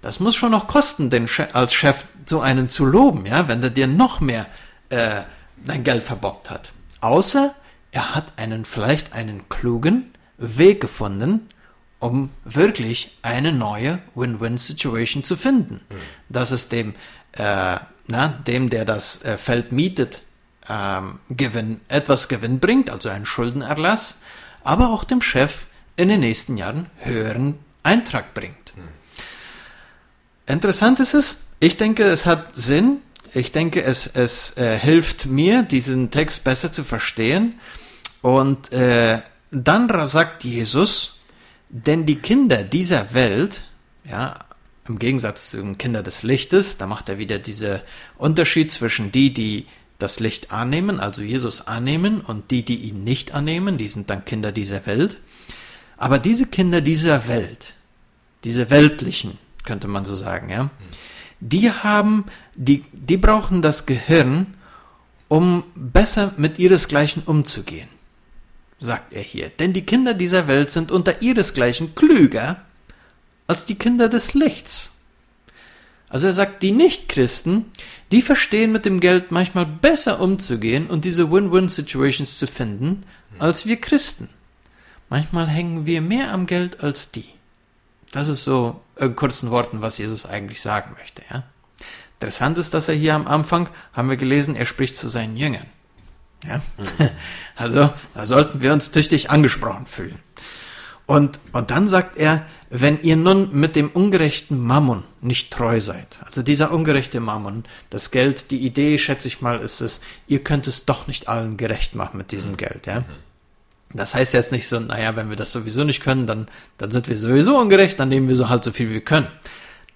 das 0.00 0.20
muss 0.20 0.36
schon 0.36 0.52
noch 0.52 0.68
kosten, 0.68 1.10
den 1.10 1.28
Chef, 1.28 1.54
als 1.54 1.74
Chef 1.74 2.04
so 2.26 2.40
einen 2.40 2.68
zu 2.68 2.84
loben, 2.84 3.26
ja, 3.26 3.48
wenn 3.48 3.60
der 3.60 3.70
dir 3.70 3.86
noch 3.86 4.20
mehr 4.20 4.46
äh, 4.88 5.22
dein 5.64 5.84
Geld 5.84 6.02
verbockt 6.02 6.50
hat. 6.50 6.72
Außer 7.00 7.54
er 7.92 8.14
hat 8.14 8.32
einen 8.36 8.64
vielleicht 8.64 9.12
einen 9.12 9.48
klugen 9.48 10.12
Weg 10.38 10.80
gefunden, 10.80 11.48
um 11.98 12.30
wirklich 12.44 13.18
eine 13.22 13.52
neue 13.52 13.98
Win-Win-Situation 14.14 15.24
zu 15.24 15.36
finden. 15.36 15.80
Mhm. 15.90 15.96
Dass 16.28 16.50
es 16.50 16.68
dem, 16.68 16.94
äh, 17.32 17.78
na, 18.06 18.28
dem, 18.46 18.70
der 18.70 18.84
das 18.84 19.22
äh, 19.24 19.36
Feld 19.36 19.72
mietet, 19.72 20.22
ähm, 20.68 21.18
Gewinn, 21.28 21.80
etwas 21.88 22.28
Gewinn 22.28 22.58
bringt, 22.58 22.90
also 22.90 23.08
einen 23.08 23.26
Schuldenerlass, 23.26 24.20
aber 24.64 24.90
auch 24.90 25.04
dem 25.04 25.20
Chef 25.20 25.66
in 25.96 26.08
den 26.08 26.20
nächsten 26.20 26.56
Jahren 26.56 26.86
höheren 26.98 27.58
Eintrag 27.82 28.34
bringt. 28.34 28.76
Mhm. 28.76 28.88
Interessant 30.46 31.00
ist 31.00 31.14
es, 31.14 31.49
ich 31.60 31.76
denke, 31.76 32.04
es 32.04 32.26
hat 32.26 32.56
Sinn, 32.56 32.98
ich 33.34 33.52
denke, 33.52 33.82
es, 33.84 34.06
es 34.06 34.56
äh, 34.56 34.78
hilft 34.78 35.26
mir, 35.26 35.62
diesen 35.62 36.10
Text 36.10 36.42
besser 36.42 36.72
zu 36.72 36.82
verstehen. 36.82 37.60
Und 38.22 38.72
äh, 38.72 39.20
dann 39.50 40.06
sagt 40.06 40.44
Jesus, 40.44 41.18
denn 41.68 42.06
die 42.06 42.16
Kinder 42.16 42.64
dieser 42.64 43.14
Welt, 43.14 43.62
ja, 44.04 44.44
im 44.88 44.98
Gegensatz 44.98 45.50
zu 45.50 45.58
den 45.58 45.78
Kindern 45.78 46.02
des 46.02 46.24
Lichtes, 46.24 46.78
da 46.78 46.86
macht 46.86 47.08
er 47.08 47.18
wieder 47.18 47.38
diesen 47.38 47.80
Unterschied 48.18 48.72
zwischen 48.72 49.12
die, 49.12 49.32
die 49.32 49.66
das 49.98 50.18
Licht 50.18 50.50
annehmen, 50.50 50.98
also 50.98 51.22
Jesus 51.22 51.66
annehmen, 51.68 52.22
und 52.22 52.50
die, 52.50 52.64
die 52.64 52.76
ihn 52.76 53.04
nicht 53.04 53.32
annehmen, 53.32 53.78
die 53.78 53.88
sind 53.88 54.10
dann 54.10 54.24
Kinder 54.24 54.50
dieser 54.50 54.86
Welt. 54.86 55.18
Aber 55.96 56.18
diese 56.18 56.46
Kinder 56.46 56.80
dieser 56.80 57.28
Welt, 57.28 57.74
diese 58.42 58.70
weltlichen, 58.70 59.38
könnte 59.64 59.86
man 59.86 60.06
so 60.06 60.16
sagen, 60.16 60.48
ja, 60.48 60.70
die 61.40 61.70
haben, 61.70 62.26
die, 62.54 62.84
die 62.92 63.16
brauchen 63.16 63.62
das 63.62 63.86
Gehirn, 63.86 64.54
um 65.28 65.64
besser 65.74 66.34
mit 66.36 66.58
ihresgleichen 66.58 67.22
umzugehen 67.24 67.88
sagt 68.80 69.12
er 69.12 69.22
hier, 69.22 69.50
denn 69.50 69.72
die 69.72 69.84
Kinder 69.84 70.14
dieser 70.14 70.48
Welt 70.48 70.70
sind 70.70 70.90
unter 70.90 71.22
ihresgleichen 71.22 71.94
klüger 71.94 72.62
als 73.46 73.66
die 73.66 73.74
Kinder 73.74 74.08
des 74.08 74.34
Lichts. 74.34 74.96
Also 76.08 76.26
er 76.26 76.32
sagt, 76.32 76.62
die 76.62 76.72
Nichtchristen, 76.72 77.66
die 78.10 78.22
verstehen 78.22 78.72
mit 78.72 78.84
dem 78.84 78.98
Geld 78.98 79.30
manchmal 79.30 79.66
besser 79.66 80.20
umzugehen 80.20 80.88
und 80.88 81.04
diese 81.04 81.30
Win-Win-Situations 81.30 82.38
zu 82.38 82.48
finden, 82.48 83.04
als 83.38 83.66
wir 83.66 83.76
Christen. 83.76 84.28
Manchmal 85.08 85.46
hängen 85.46 85.86
wir 85.86 86.00
mehr 86.00 86.32
am 86.32 86.46
Geld 86.46 86.82
als 86.82 87.12
die. 87.12 87.28
Das 88.12 88.28
ist 88.28 88.44
so 88.44 88.80
in 88.96 89.14
kurzen 89.16 89.50
Worten, 89.50 89.80
was 89.80 89.98
Jesus 89.98 90.26
eigentlich 90.26 90.60
sagen 90.60 90.94
möchte. 90.98 91.22
Ja? 91.30 91.44
Interessant 92.18 92.58
ist, 92.58 92.74
dass 92.74 92.88
er 92.88 92.94
hier 92.94 93.14
am 93.14 93.26
Anfang, 93.26 93.68
haben 93.92 94.10
wir 94.10 94.16
gelesen, 94.16 94.56
er 94.56 94.66
spricht 94.66 94.96
zu 94.96 95.08
seinen 95.08 95.36
Jüngern. 95.36 95.66
Ja? 96.46 96.60
Also, 97.56 97.92
da 98.14 98.24
sollten 98.24 98.62
wir 98.62 98.72
uns 98.72 98.90
tüchtig 98.90 99.28
angesprochen 99.28 99.84
fühlen. 99.84 100.18
Und, 101.04 101.38
und 101.52 101.70
dann 101.70 101.88
sagt 101.88 102.16
er, 102.16 102.46
wenn 102.70 103.02
ihr 103.02 103.16
nun 103.16 103.52
mit 103.52 103.76
dem 103.76 103.90
ungerechten 103.90 104.58
Mammon 104.58 105.02
nicht 105.20 105.52
treu 105.52 105.80
seid, 105.80 106.20
also 106.24 106.42
dieser 106.42 106.70
ungerechte 106.70 107.20
Mammon, 107.20 107.64
das 107.90 108.12
Geld, 108.12 108.50
die 108.50 108.64
Idee, 108.64 108.96
schätze 108.96 109.28
ich 109.28 109.42
mal, 109.42 109.58
ist 109.60 109.80
es, 109.82 110.00
ihr 110.26 110.42
könnt 110.42 110.66
es 110.68 110.86
doch 110.86 111.06
nicht 111.06 111.28
allen 111.28 111.56
gerecht 111.56 111.94
machen 111.94 112.16
mit 112.16 112.32
diesem 112.32 112.56
Geld, 112.56 112.86
ja. 112.86 113.04
Das 113.92 114.14
heißt 114.14 114.34
jetzt 114.34 114.52
nicht 114.52 114.68
so, 114.68 114.78
naja, 114.78 115.16
wenn 115.16 115.30
wir 115.30 115.36
das 115.36 115.50
sowieso 115.50 115.84
nicht 115.84 116.00
können, 116.00 116.26
dann, 116.26 116.48
dann 116.78 116.90
sind 116.90 117.08
wir 117.08 117.18
sowieso 117.18 117.58
ungerecht, 117.58 117.98
dann 117.98 118.08
nehmen 118.08 118.28
wir 118.28 118.36
so 118.36 118.48
halt 118.48 118.64
so 118.64 118.70
viel 118.70 118.88
wie 118.88 118.94
wir 118.94 119.04
können. 119.04 119.28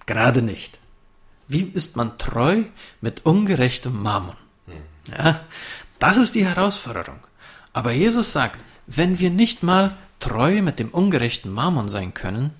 Gerade 0.05 0.41
nicht. 0.41 0.79
Wie 1.47 1.61
ist 1.61 1.95
man 1.95 2.17
treu 2.17 2.63
mit 3.01 3.25
ungerechtem 3.25 4.01
Mammon? 4.01 4.35
Ja, 5.09 5.41
das 5.99 6.17
ist 6.17 6.35
die 6.35 6.45
Herausforderung. 6.45 7.19
Aber 7.71 7.91
Jesus 7.91 8.31
sagt, 8.31 8.59
wenn 8.87 9.19
wir 9.19 9.29
nicht 9.29 9.63
mal 9.63 9.95
treu 10.19 10.61
mit 10.61 10.79
dem 10.79 10.89
ungerechten 10.89 11.51
Mammon 11.51 11.89
sein 11.89 12.13
können, 12.13 12.51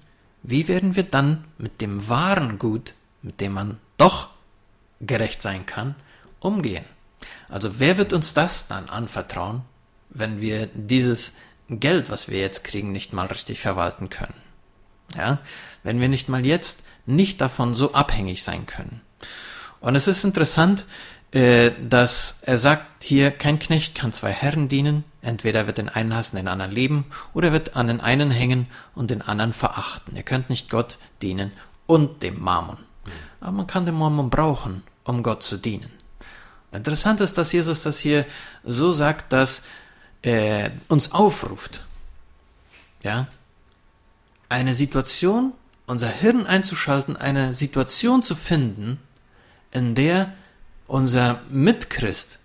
wie 0.44 0.68
werden 0.68 0.96
wir 0.96 1.04
dann 1.04 1.44
mit 1.58 1.82
dem 1.82 2.08
wahren 2.08 2.60
Gut, 2.60 2.94
mit 3.24 3.42
dem 3.42 3.54
man 3.54 3.78
doch 3.98 4.30
gerecht 5.02 5.42
sein 5.42 5.66
kann, 5.66 5.96
umgehen? 6.40 6.86
Also 7.50 7.80
wer 7.80 7.98
wird 7.98 8.14
uns 8.14 8.34
das 8.36 8.68
dann 8.68 8.90
anvertrauen, 8.90 9.64
wenn 10.16 10.42
wir 10.42 10.68
dieses 10.74 11.36
Geld, 11.70 12.10
was 12.10 12.30
wir 12.30 12.40
jetzt 12.40 12.64
kriegen, 12.64 12.92
nicht 12.92 13.14
mal 13.14 13.28
richtig 13.28 13.60
verwalten 13.60 14.10
können? 14.10 14.34
Ja, 15.16 15.40
wenn 15.84 16.02
wir 16.02 16.08
nicht 16.08 16.30
mal 16.30 16.46
jetzt 16.46 16.86
nicht 17.06 17.40
davon 17.42 17.76
so 17.76 17.94
abhängig 17.94 18.44
sein 18.44 18.66
können. 18.66 19.02
Und 19.80 19.96
es 19.96 20.08
ist 20.08 20.24
interessant, 20.24 20.86
äh, 21.32 21.72
dass 21.88 22.40
er 22.42 22.58
sagt 22.58 23.04
hier, 23.04 23.30
kein 23.30 23.60
Knecht 23.60 23.94
kann 23.94 24.14
zwei 24.14 24.32
Herren 24.32 24.68
dienen, 24.68 25.04
entweder 25.22 25.68
wird 25.68 25.78
den 25.78 25.90
einen 25.90 26.16
hassen, 26.16 26.38
den 26.38 26.48
anderen 26.48 26.72
lieben, 26.72 27.06
oder 27.34 27.52
wird 27.52 27.76
an 27.76 27.88
den 27.88 28.02
einen 28.02 28.32
hängen 28.32 28.68
und 28.96 29.12
den 29.12 29.22
anderen 29.22 29.54
verachten. 29.54 30.16
Ihr 30.16 30.24
könnt 30.24 30.50
nicht 30.50 30.70
Gott 30.70 30.98
dienen 31.22 31.52
und 31.88 32.24
dem 32.24 32.42
Mammon. 32.42 32.78
Aber 33.42 33.52
man 33.52 33.68
kann 33.68 33.86
den 33.86 33.96
Mammon 33.96 34.30
brauchen, 34.30 34.84
um 35.04 35.22
Gott 35.22 35.44
zu 35.44 35.58
dienen. 35.58 35.92
Interessant 36.72 37.22
ist, 37.22 37.38
dass 37.38 37.52
Jesus 37.52 37.82
das 37.82 38.00
hier 38.00 38.26
so 38.64 38.92
sagt, 38.92 39.32
dass 39.32 39.64
er 40.26 40.72
uns 40.88 41.12
aufruft, 41.12 41.84
ja, 43.04 43.28
eine 44.50 44.74
Situation, 44.74 45.54
unser 45.86 46.10
Hirn 46.10 46.48
einzuschalten, 46.48 47.16
eine 47.16 47.54
Situation 47.54 48.24
zu 48.24 48.36
finden, 48.36 49.00
in 49.72 49.96
der 49.96 50.34
unser 50.88 51.42
Mitchrist 51.50 52.40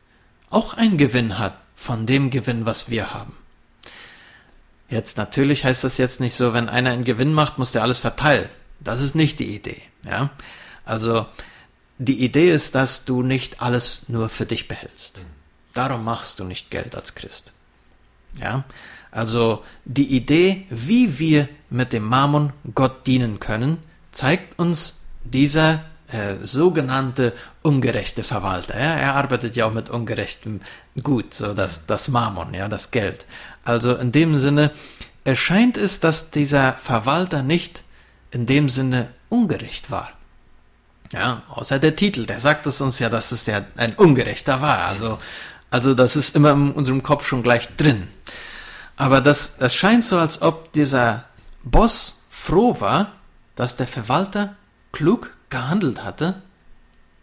auch 0.50 0.74
einen 0.74 0.98
Gewinn 0.98 1.38
hat 1.38 1.58
von 1.74 2.06
dem 2.06 2.30
Gewinn, 2.30 2.66
was 2.66 2.90
wir 2.90 3.14
haben. 3.14 3.36
Jetzt 4.88 5.16
natürlich 5.16 5.64
heißt 5.64 5.84
das 5.84 5.98
jetzt 5.98 6.20
nicht 6.20 6.34
so, 6.34 6.52
wenn 6.52 6.68
einer 6.68 6.90
einen 6.90 7.04
Gewinn 7.04 7.32
macht, 7.32 7.58
muss 7.58 7.72
der 7.72 7.82
alles 7.82 7.98
verteilen. 7.98 8.50
Das 8.80 9.00
ist 9.00 9.14
nicht 9.14 9.38
die 9.38 9.54
Idee. 9.54 9.80
Ja? 10.04 10.30
Also 10.84 11.26
die 11.98 12.24
Idee 12.24 12.52
ist, 12.52 12.74
dass 12.74 13.04
du 13.04 13.22
nicht 13.22 13.62
alles 13.62 14.08
nur 14.08 14.28
für 14.28 14.46
dich 14.46 14.68
behältst. 14.68 15.20
Darum 15.72 16.04
machst 16.04 16.40
du 16.40 16.44
nicht 16.44 16.70
Geld 16.70 16.94
als 16.96 17.14
Christ. 17.14 17.52
Ja? 18.38 18.64
Also 19.10 19.64
die 19.84 20.14
Idee, 20.14 20.66
wie 20.70 21.18
wir 21.18 21.48
mit 21.68 21.92
dem 21.92 22.04
Mammon 22.04 22.52
Gott 22.74 23.06
dienen 23.06 23.40
können, 23.40 23.78
zeigt 24.12 24.58
uns 24.58 25.02
dieser 25.24 25.84
äh, 26.08 26.36
sogenannte 26.42 27.32
ungerechte 27.62 28.24
Verwalter. 28.24 28.78
Ja? 28.78 28.94
Er 28.94 29.14
arbeitet 29.14 29.56
ja 29.56 29.66
auch 29.66 29.72
mit 29.72 29.90
ungerechtem 29.90 30.60
Gut, 31.02 31.34
so 31.34 31.54
das, 31.54 31.86
das 31.86 32.08
Mammon, 32.08 32.52
ja, 32.54 32.68
das 32.68 32.90
Geld. 32.90 33.26
Also 33.64 33.94
in 33.94 34.12
dem 34.12 34.38
Sinne 34.38 34.72
erscheint 35.24 35.76
es, 35.76 36.00
dass 36.00 36.30
dieser 36.30 36.74
Verwalter 36.74 37.42
nicht 37.42 37.82
in 38.30 38.46
dem 38.46 38.68
Sinne 38.68 39.08
ungerecht 39.28 39.90
war. 39.90 40.10
Ja, 41.12 41.42
außer 41.48 41.78
der 41.78 41.96
Titel, 41.96 42.26
der 42.26 42.38
sagt 42.38 42.66
es 42.66 42.80
uns 42.80 42.98
ja, 43.00 43.08
dass 43.08 43.32
es 43.32 43.46
ja 43.46 43.64
ein 43.76 43.94
Ungerechter 43.94 44.60
war. 44.60 44.84
Also, 44.84 45.18
also 45.70 45.94
das 45.94 46.16
ist 46.16 46.36
immer 46.36 46.52
in 46.52 46.72
unserem 46.72 47.02
Kopf 47.02 47.26
schon 47.26 47.42
gleich 47.42 47.76
drin. 47.76 48.08
Aber 48.96 49.20
das, 49.20 49.58
es 49.60 49.74
scheint 49.74 50.04
so, 50.04 50.18
als 50.18 50.42
ob 50.42 50.72
dieser 50.72 51.24
Boss 51.62 52.22
froh 52.28 52.80
war, 52.80 53.12
dass 53.56 53.76
der 53.76 53.86
Verwalter 53.86 54.56
klug 54.92 55.36
gehandelt 55.48 56.04
hatte 56.04 56.42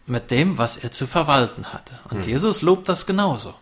mit 0.06 0.30
dem, 0.30 0.58
was 0.58 0.76
er 0.76 0.92
zu 0.92 1.06
verwalten 1.06 1.66
hatte. 1.66 1.98
Und 2.10 2.18
mhm. 2.18 2.24
Jesus 2.24 2.62
lobt 2.62 2.88
das 2.88 3.06
genauso. 3.06 3.54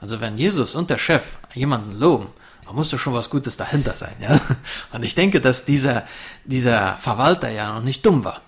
Also 0.00 0.20
wenn 0.20 0.38
Jesus 0.38 0.74
und 0.74 0.90
der 0.90 0.98
Chef 0.98 1.24
jemanden 1.54 1.98
loben, 1.98 2.28
da 2.64 2.72
muss 2.72 2.90
doch 2.90 2.98
schon 2.98 3.14
was 3.14 3.30
Gutes 3.30 3.56
dahinter 3.56 3.96
sein, 3.96 4.14
ja. 4.20 4.40
Und 4.92 5.02
ich 5.02 5.14
denke, 5.14 5.40
dass 5.40 5.64
dieser, 5.64 6.04
dieser 6.44 6.96
Verwalter 6.96 7.50
ja 7.50 7.74
noch 7.74 7.82
nicht 7.82 8.04
dumm 8.06 8.24
war. 8.24 8.40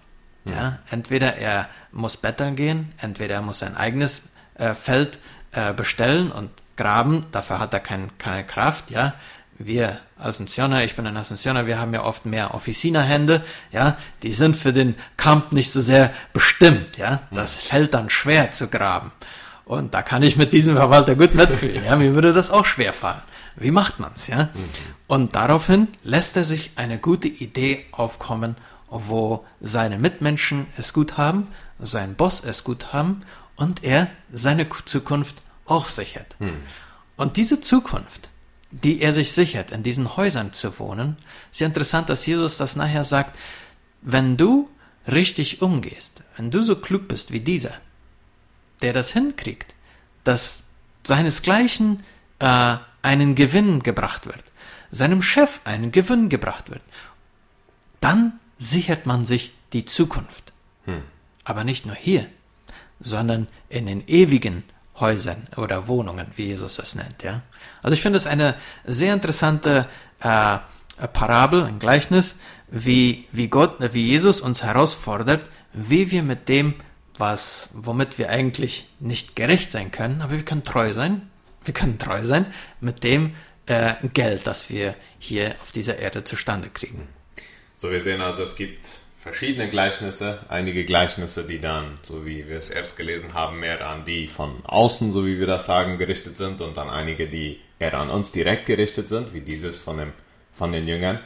Ja, 0.45 0.53
ja? 0.53 0.79
entweder 0.91 1.37
er 1.37 1.69
muss 1.93 2.17
betteln 2.17 2.57
gehen, 2.57 2.93
entweder 2.99 3.35
er 3.37 3.43
muss 3.43 3.59
sein 3.59 3.77
eigenes 3.77 4.29
äh, 4.55 4.75
Feld 4.75 5.19
äh, 5.57 5.73
bestellen 5.73 6.31
und 6.31 6.51
graben, 6.77 7.27
dafür 7.33 7.59
hat 7.59 7.75
er 7.75 7.81
kein, 7.81 8.17
keine 8.19 8.45
Kraft, 8.45 8.91
ja 8.91 9.15
wir 9.59 10.01
Ascensioner, 10.19 10.85
ich 10.85 10.97
bin 10.97 11.07
ein 11.07 11.17
Ascensioner, 11.17 11.67
wir 11.67 11.79
haben 11.79 11.93
ja 11.95 12.05
oft 12.05 12.27
mehr 12.27 12.55
Offizinerhände, 12.55 13.45
ja, 13.73 13.97
die 14.23 14.33
sind 14.33 14.57
für 14.57 14.73
den 14.73 14.95
Kampf 15.17 15.53
nicht 15.53 15.73
so 15.73 15.81
sehr 15.81 16.13
bestimmt, 16.33 16.97
ja, 16.97 17.21
das 17.31 17.57
fällt 17.57 17.95
dann 17.95 18.11
schwer 18.11 18.53
zu 18.53 18.69
graben. 18.69 19.13
Und 19.65 19.95
da 19.95 20.03
kann 20.03 20.23
ich 20.23 20.37
mit 20.37 20.53
diesem 20.53 20.77
Verwalter 20.77 21.17
gut 21.17 21.35
mitfühlen. 21.35 21.85
Ja, 21.85 21.97
mir 21.97 22.15
würde 22.15 22.33
das 22.33 22.51
auch 22.51 22.67
schwer 22.67 22.93
fallen. 22.93 23.23
Wie 23.57 23.73
macht 23.73 23.99
man's, 23.99 24.29
ja? 24.29 24.45
Mhm. 24.55 24.69
Und 25.09 25.35
daraufhin 25.35 25.89
lässt 26.05 26.37
er 26.37 26.45
sich 26.45 26.71
eine 26.77 26.99
gute 26.99 27.27
Idee 27.27 27.85
aufkommen, 27.91 28.57
wo 28.89 29.45
seine 29.61 29.99
Mitmenschen 29.99 30.67
es 30.77 30.93
gut 30.93 31.17
haben, 31.17 31.49
sein 31.81 32.15
Boss 32.15 32.45
es 32.45 32.63
gut 32.63 32.93
haben 32.93 33.23
und 33.57 33.83
er 33.83 34.07
seine 34.33 34.69
Zukunft 34.85 35.37
auch 35.67 35.89
sichert. 35.89 36.37
Mhm. 36.39 36.63
Und 37.17 37.37
diese 37.37 37.61
Zukunft, 37.61 38.29
die 38.71 39.01
er 39.01 39.13
sich 39.13 39.33
sichert, 39.33 39.71
in 39.71 39.83
diesen 39.83 40.17
Häusern 40.17 40.53
zu 40.53 40.79
wohnen, 40.79 41.17
ist 41.51 41.61
ja 41.61 41.67
interessant, 41.67 42.09
dass 42.09 42.27
Jesus 42.27 42.59
das 42.59 42.77
nachher 42.77 43.05
sagt, 43.05 43.37
wenn 44.03 44.37
du 44.37 44.69
richtig 45.09 45.63
umgehst, 45.63 46.23
wenn 46.37 46.51
du 46.51 46.63
so 46.63 46.77
klug 46.77 47.09
bist 47.09 47.33
wie 47.33 47.41
dieser, 47.41 47.75
der 48.83 48.93
das 48.93 49.13
hinkriegt, 49.13 49.75
dass 50.25 50.65
seinesgleichen 51.05 52.03
äh, 52.41 52.77
einen 53.03 53.35
Gewinn 53.35 53.83
gebracht 53.83 54.27
wird, 54.27 54.43
seinem 54.91 55.23
Chef 55.23 55.61
einen 55.65 55.93
Gewinn 55.93 56.29
gebracht 56.29 56.71
wird, 56.71 56.83
dann 58.01 58.39
sichert 58.59 59.07
man 59.07 59.25
sich 59.27 59.53
die 59.73 59.85
Zukunft. 59.85 60.53
Hm. 60.85 61.03
Aber 61.45 61.65
nicht 61.65 61.87
nur 61.87 61.95
hier, 61.95 62.27
sondern 63.01 63.47
in 63.69 63.87
den 63.87 64.07
ewigen 64.09 64.65
Häusern 64.99 65.49
oder 65.57 65.89
Wohnungen, 65.89 66.27
wie 66.37 66.47
Jesus 66.47 66.79
es 66.79 66.95
nennt. 66.95 67.23
Ja? 67.23 67.43
Also 67.83 67.95
ich 67.95 68.03
finde 68.03 68.17
es 68.17 68.27
eine 68.27 68.55
sehr 68.85 69.13
interessante 69.13 69.87
äh, 70.21 70.59
Parabel, 71.13 71.65
ein 71.65 71.79
Gleichnis, 71.79 72.39
wie, 72.69 73.27
wie 73.33 73.49
Gott, 73.49 73.77
wie 73.93 74.05
Jesus 74.05 74.41
uns 74.41 74.63
herausfordert, 74.63 75.47
wie 75.73 76.11
wir 76.11 76.23
mit 76.23 76.49
dem, 76.49 76.75
was, 77.19 77.71
womit 77.75 78.19
wir 78.19 78.31
eigentlich 78.31 78.89
nicht 78.99 79.37
gerecht 79.37 79.71
sein 79.71 79.91
können, 79.91 80.23
aber 80.23 80.33
wir 80.33 80.45
können 80.45 80.65
treu 80.65 80.93
sein, 80.93 81.31
wir 81.65 81.75
können 81.75 81.99
treu 81.99 82.25
sein 82.25 82.47
mit 82.81 83.05
dem 83.05 83.35
äh, 83.67 83.95
Geld, 84.15 84.47
das 84.47 84.71
wir 84.71 84.95
hier 85.19 85.55
auf 85.61 85.73
dieser 85.73 85.99
Erde 85.99 86.25
zustande 86.25 86.69
kriegen. 86.69 87.09
So, 87.77 87.91
wir 87.91 88.01
sehen 88.01 88.21
also, 88.21 88.43
es 88.43 88.57
gibt 88.57 88.89
verschiedene 89.27 89.69
Gleichnisse, 89.69 90.39
einige 90.49 90.85
Gleichnisse, 90.85 91.43
die 91.43 91.59
dann, 91.59 91.99
so 92.03 92.25
wie 92.25 92.47
wir 92.47 92.59
es 92.59 92.71
erst 92.71 92.97
gelesen 92.97 93.35
haben, 93.35 93.59
mehr 93.59 93.85
an 93.85 94.05
die 94.05 94.29
von 94.29 94.65
außen, 94.65 95.11
so 95.11 95.27
wie 95.27 95.41
wir 95.41 95.49
das 95.49 95.67
sagen, 95.67 95.99
gerichtet 95.99 96.37
sind 96.37 96.61
und 96.61 96.77
dann 96.77 96.89
einige, 96.89 97.27
die 97.27 97.59
eher 97.81 97.95
an 97.95 98.09
uns 98.09 98.31
direkt 98.31 98.67
gerichtet 98.67 99.09
sind, 99.09 99.35
wie 99.35 99.41
dieses 99.41 99.83
von, 99.83 99.99
dem, 99.99 100.13
von 100.53 100.71
den 100.71 100.87
Jüngern. 100.87 101.19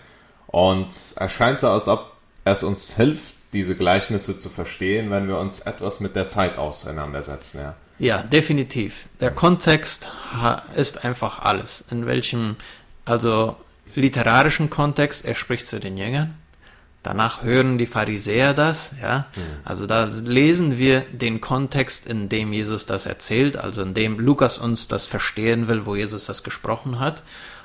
Und 0.47 0.89
es 0.89 1.15
scheint 1.29 1.61
so, 1.61 1.69
als 1.69 1.89
ob 1.89 2.17
es 2.45 2.63
uns 2.63 2.97
hilft, 2.97 3.35
diese 3.53 3.75
Gleichnisse 3.75 4.39
zu 4.39 4.49
verstehen, 4.49 5.11
wenn 5.11 5.29
wir 5.29 5.39
uns 5.39 5.61
etwas 5.61 6.01
mit 6.01 6.17
der 6.17 6.31
Zeit 6.31 6.57
auseinandersetzen. 6.57 7.59
Ja, 7.59 7.75
ja 7.99 8.23
definitiv. 8.23 9.09
Der 9.21 9.31
Kontext 9.31 10.09
ist 10.75 11.05
einfach 11.05 11.41
alles. 11.41 11.85
In 11.91 12.07
welchem, 12.07 12.57
also 13.05 13.57
literarischen 13.95 14.71
Kontext, 14.71 15.27
er 15.27 15.35
spricht 15.35 15.67
zu 15.67 15.79
den 15.79 15.99
Jüngern. 15.99 16.40
Danach 17.03 17.43
hören 17.43 17.79
die 17.79 17.87
Pharisäer 17.87 18.53
das, 18.53 18.93
ja. 19.01 19.27
Mhm. 19.35 19.43
Also 19.65 19.87
da 19.87 20.05
lesen 20.05 20.79
wir 20.79 21.01
den 21.13 21.41
Kontext, 21.41 22.07
in 22.07 22.29
dem 22.29 22.53
Jesus 22.53 22.85
das 22.85 23.07
erzählt, 23.07 23.57
also 23.57 23.83
in 23.83 23.95
dem 23.95 24.21
Lukas 24.21 24.59
uns 24.59 24.87
das 24.87 25.07
verstehen 25.07 25.67
will, 25.67 25.87
wo 25.87 25.97
Jesus 25.97 26.27
das 26.27 26.43
gesprochen 26.43 27.01
hat, 27.01 27.23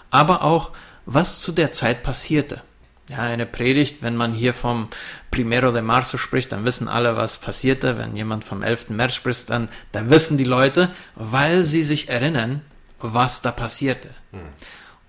aber 0.10 0.44
auch, 0.44 0.72
was 1.06 1.42
zu 1.42 1.52
der 1.52 1.74
Zeit 1.74 2.02
passierte. 2.02 2.62
Ja, 3.10 3.20
eine 3.20 3.46
Predigt, 3.46 4.02
wenn 4.02 4.16
man 4.16 4.34
hier 4.34 4.54
vom 4.54 4.88
Primero 5.30 5.72
de 5.72 5.84
Marzo 5.84 6.18
spricht, 6.18 6.52
dann 6.52 6.66
wissen 6.66 6.88
alle, 6.88 7.16
was 7.16 7.38
passierte. 7.38 8.00
Wenn 8.00 8.16
jemand 8.16 8.44
vom 8.44 8.64
11. 8.64 8.90
März 8.90 9.14
spricht, 9.14 9.50
dann, 9.52 9.70
dann 9.92 10.10
wissen 10.10 10.40
die 10.40 10.44
Leute, 10.44 10.90
weil 11.14 11.64
sie 11.64 11.84
sich 11.84 12.10
erinnern, 12.10 12.62
was 13.00 13.44
da 13.44 13.52
passierte. 13.52 14.10
Hm. 14.32 14.40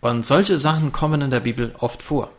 Und 0.00 0.26
solche 0.26 0.58
Sachen 0.58 0.92
kommen 0.92 1.22
in 1.22 1.30
der 1.30 1.40
Bibel 1.40 1.74
oft 1.78 2.02
vor. 2.02 2.30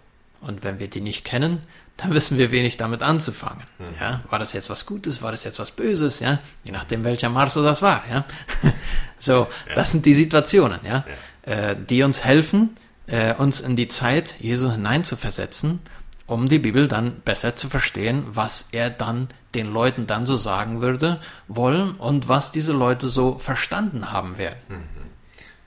Und 0.41 0.63
wenn 0.63 0.79
wir 0.79 0.87
die 0.87 1.01
nicht 1.01 1.25
kennen, 1.25 1.59
dann 1.97 2.13
wissen 2.13 2.37
wir 2.37 2.51
wenig 2.51 2.77
damit 2.77 3.01
anzufangen. 3.01 3.63
Hm. 3.77 3.87
Ja, 3.99 4.21
war 4.29 4.39
das 4.39 4.53
jetzt 4.53 4.69
was 4.69 4.85
Gutes? 4.85 5.21
War 5.21 5.31
das 5.31 5.43
jetzt 5.43 5.59
was 5.59 5.71
Böses? 5.71 6.19
Ja, 6.19 6.39
je 6.63 6.71
nachdem 6.71 7.03
welcher 7.03 7.29
Marzo 7.29 7.63
das 7.63 7.81
war. 7.81 8.03
Ja, 8.09 8.25
so, 9.19 9.47
ja. 9.67 9.75
das 9.75 9.91
sind 9.91 10.05
die 10.05 10.13
Situationen, 10.13 10.79
ja, 10.83 11.05
ja. 11.45 11.51
Äh, 11.51 11.75
die 11.77 12.03
uns 12.03 12.23
helfen, 12.23 12.77
äh, 13.07 13.33
uns 13.33 13.61
in 13.61 13.75
die 13.75 13.87
Zeit 13.87 14.35
Jesu 14.39 14.71
hineinzuversetzen, 14.71 15.79
um 16.27 16.49
die 16.49 16.59
Bibel 16.59 16.87
dann 16.87 17.21
besser 17.21 17.55
zu 17.55 17.69
verstehen, 17.69 18.23
was 18.27 18.69
er 18.71 18.89
dann 18.89 19.29
den 19.55 19.71
Leuten 19.71 20.07
dann 20.07 20.25
so 20.25 20.35
sagen 20.35 20.81
würde 20.81 21.19
wollen 21.47 21.91
und 21.95 22.27
was 22.27 22.51
diese 22.51 22.73
Leute 22.73 23.07
so 23.07 23.37
verstanden 23.37 24.11
haben 24.11 24.37
werden. 24.37 24.59
Mhm. 24.67 25.07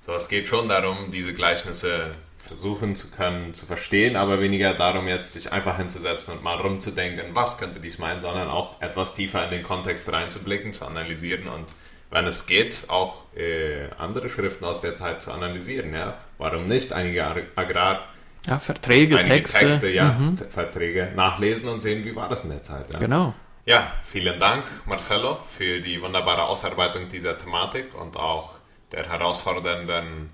So, 0.03 0.15
es 0.15 0.29
geht 0.29 0.47
schon 0.49 0.69
darum, 0.69 1.11
diese 1.13 1.35
Gleichnisse 1.35 2.11
versuchen 2.51 2.97
zu 2.97 3.11
können, 3.11 3.55
zu 3.55 3.65
verstehen, 3.65 4.17
aber 4.17 4.41
weniger 4.41 4.75
darum, 4.75 5.07
jetzt 5.07 5.33
sich 5.33 5.53
einfach 5.53 5.77
hinzusetzen 5.77 6.35
und 6.35 6.43
mal 6.43 6.57
rumzudenken, 6.57 7.27
was 7.33 7.59
könnte 7.59 7.79
dies 7.79 7.99
meinen, 7.99 8.21
sondern 8.21 8.49
auch 8.49 8.83
etwas 8.83 9.15
tiefer 9.15 9.45
in 9.45 9.51
den 9.51 9.63
Kontext 9.63 10.13
reinzublicken, 10.13 10.73
zu 10.73 10.85
analysieren 10.85 11.49
und 11.49 11.67
wenn 12.11 12.27
es 12.27 12.47
geht, 12.47 12.87
auch 12.89 13.23
äh, 13.37 13.89
andere 13.97 14.29
Schriften 14.29 14.65
aus 14.65 14.81
der 14.81 14.97
Zeit 14.97 15.23
zu 15.23 15.31
analysieren. 15.31 15.95
Ja? 15.95 16.19
Warum 16.39 16.67
nicht 16.67 16.93
einige 16.93 17.25
Agrar... 17.55 18.09
Ja, 18.47 18.59
Verträge, 18.59 19.19
einige 19.19 19.37
Texte. 19.37 19.59
Texte 19.61 19.89
ja, 19.91 20.13
mhm. 20.13 20.37
Verträge 20.37 21.13
nachlesen 21.15 21.69
und 21.69 21.79
sehen, 21.79 22.05
wie 22.05 22.17
war 22.17 22.29
das 22.29 22.43
in 22.43 22.51
der 22.51 22.65
Zeit. 22.65 22.93
Ja? 22.93 22.99
Genau. 22.99 23.35
Ja, 23.65 23.93
vielen 24.03 24.41
Dank, 24.41 24.65
Marcelo, 24.87 25.39
für 25.47 25.81
die 25.81 26.03
wunderbare 26.03 26.45
Ausarbeitung 26.45 27.09
dieser 27.09 27.39
Thematik 27.39 27.95
und 27.95 28.17
auch 28.17 28.55
der 28.91 29.09
herausfordernden 29.09 30.31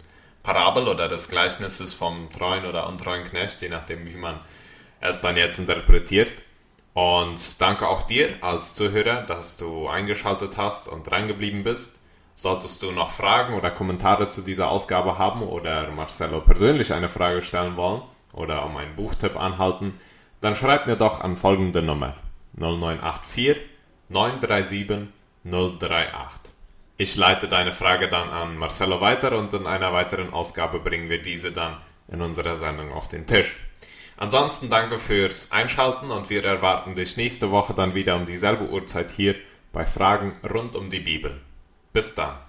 Parabel 0.46 0.86
oder 0.86 1.08
des 1.08 1.28
Gleichnisses 1.28 1.92
vom 1.92 2.30
treuen 2.30 2.66
oder 2.66 2.88
untreuen 2.88 3.24
Knecht, 3.24 3.62
je 3.62 3.68
nachdem, 3.68 4.06
wie 4.06 4.14
man 4.14 4.38
es 5.00 5.20
dann 5.20 5.36
jetzt 5.36 5.58
interpretiert. 5.58 6.32
Und 6.94 7.60
danke 7.60 7.88
auch 7.88 8.02
dir 8.02 8.28
als 8.42 8.76
Zuhörer, 8.76 9.22
dass 9.22 9.56
du 9.56 9.88
eingeschaltet 9.88 10.56
hast 10.56 10.86
und 10.86 11.10
reingeblieben 11.10 11.64
bist. 11.64 11.98
Solltest 12.36 12.80
du 12.84 12.92
noch 12.92 13.10
Fragen 13.10 13.54
oder 13.54 13.72
Kommentare 13.72 14.30
zu 14.30 14.40
dieser 14.40 14.70
Ausgabe 14.70 15.18
haben 15.18 15.42
oder 15.42 15.90
Marcelo 15.90 16.40
persönlich 16.40 16.92
eine 16.92 17.08
Frage 17.08 17.42
stellen 17.42 17.76
wollen 17.76 18.02
oder 18.32 18.64
um 18.66 18.76
einen 18.76 18.94
Buchtipp 18.94 19.34
anhalten, 19.36 19.98
dann 20.40 20.54
schreib 20.54 20.86
mir 20.86 20.96
doch 20.96 21.22
an 21.22 21.36
folgende 21.36 21.82
Nummer 21.82 22.14
0984 22.54 23.58
937 24.10 25.08
038. 25.44 26.55
Ich 26.98 27.14
leite 27.16 27.46
deine 27.46 27.72
Frage 27.72 28.08
dann 28.08 28.30
an 28.30 28.56
Marcelo 28.56 29.02
weiter 29.02 29.36
und 29.36 29.52
in 29.52 29.66
einer 29.66 29.92
weiteren 29.92 30.32
Ausgabe 30.32 30.78
bringen 30.78 31.10
wir 31.10 31.20
diese 31.20 31.52
dann 31.52 31.76
in 32.08 32.22
unserer 32.22 32.56
Sendung 32.56 32.90
auf 32.92 33.08
den 33.08 33.26
Tisch. 33.26 33.56
Ansonsten 34.16 34.70
danke 34.70 34.98
fürs 34.98 35.52
Einschalten 35.52 36.10
und 36.10 36.30
wir 36.30 36.42
erwarten 36.42 36.94
dich 36.94 37.18
nächste 37.18 37.50
Woche 37.50 37.74
dann 37.74 37.94
wieder 37.94 38.16
um 38.16 38.24
dieselbe 38.24 38.70
Uhrzeit 38.70 39.10
hier 39.10 39.34
bei 39.74 39.84
Fragen 39.84 40.32
rund 40.48 40.74
um 40.74 40.88
die 40.88 41.00
Bibel. 41.00 41.38
Bis 41.92 42.14
dann. 42.14 42.45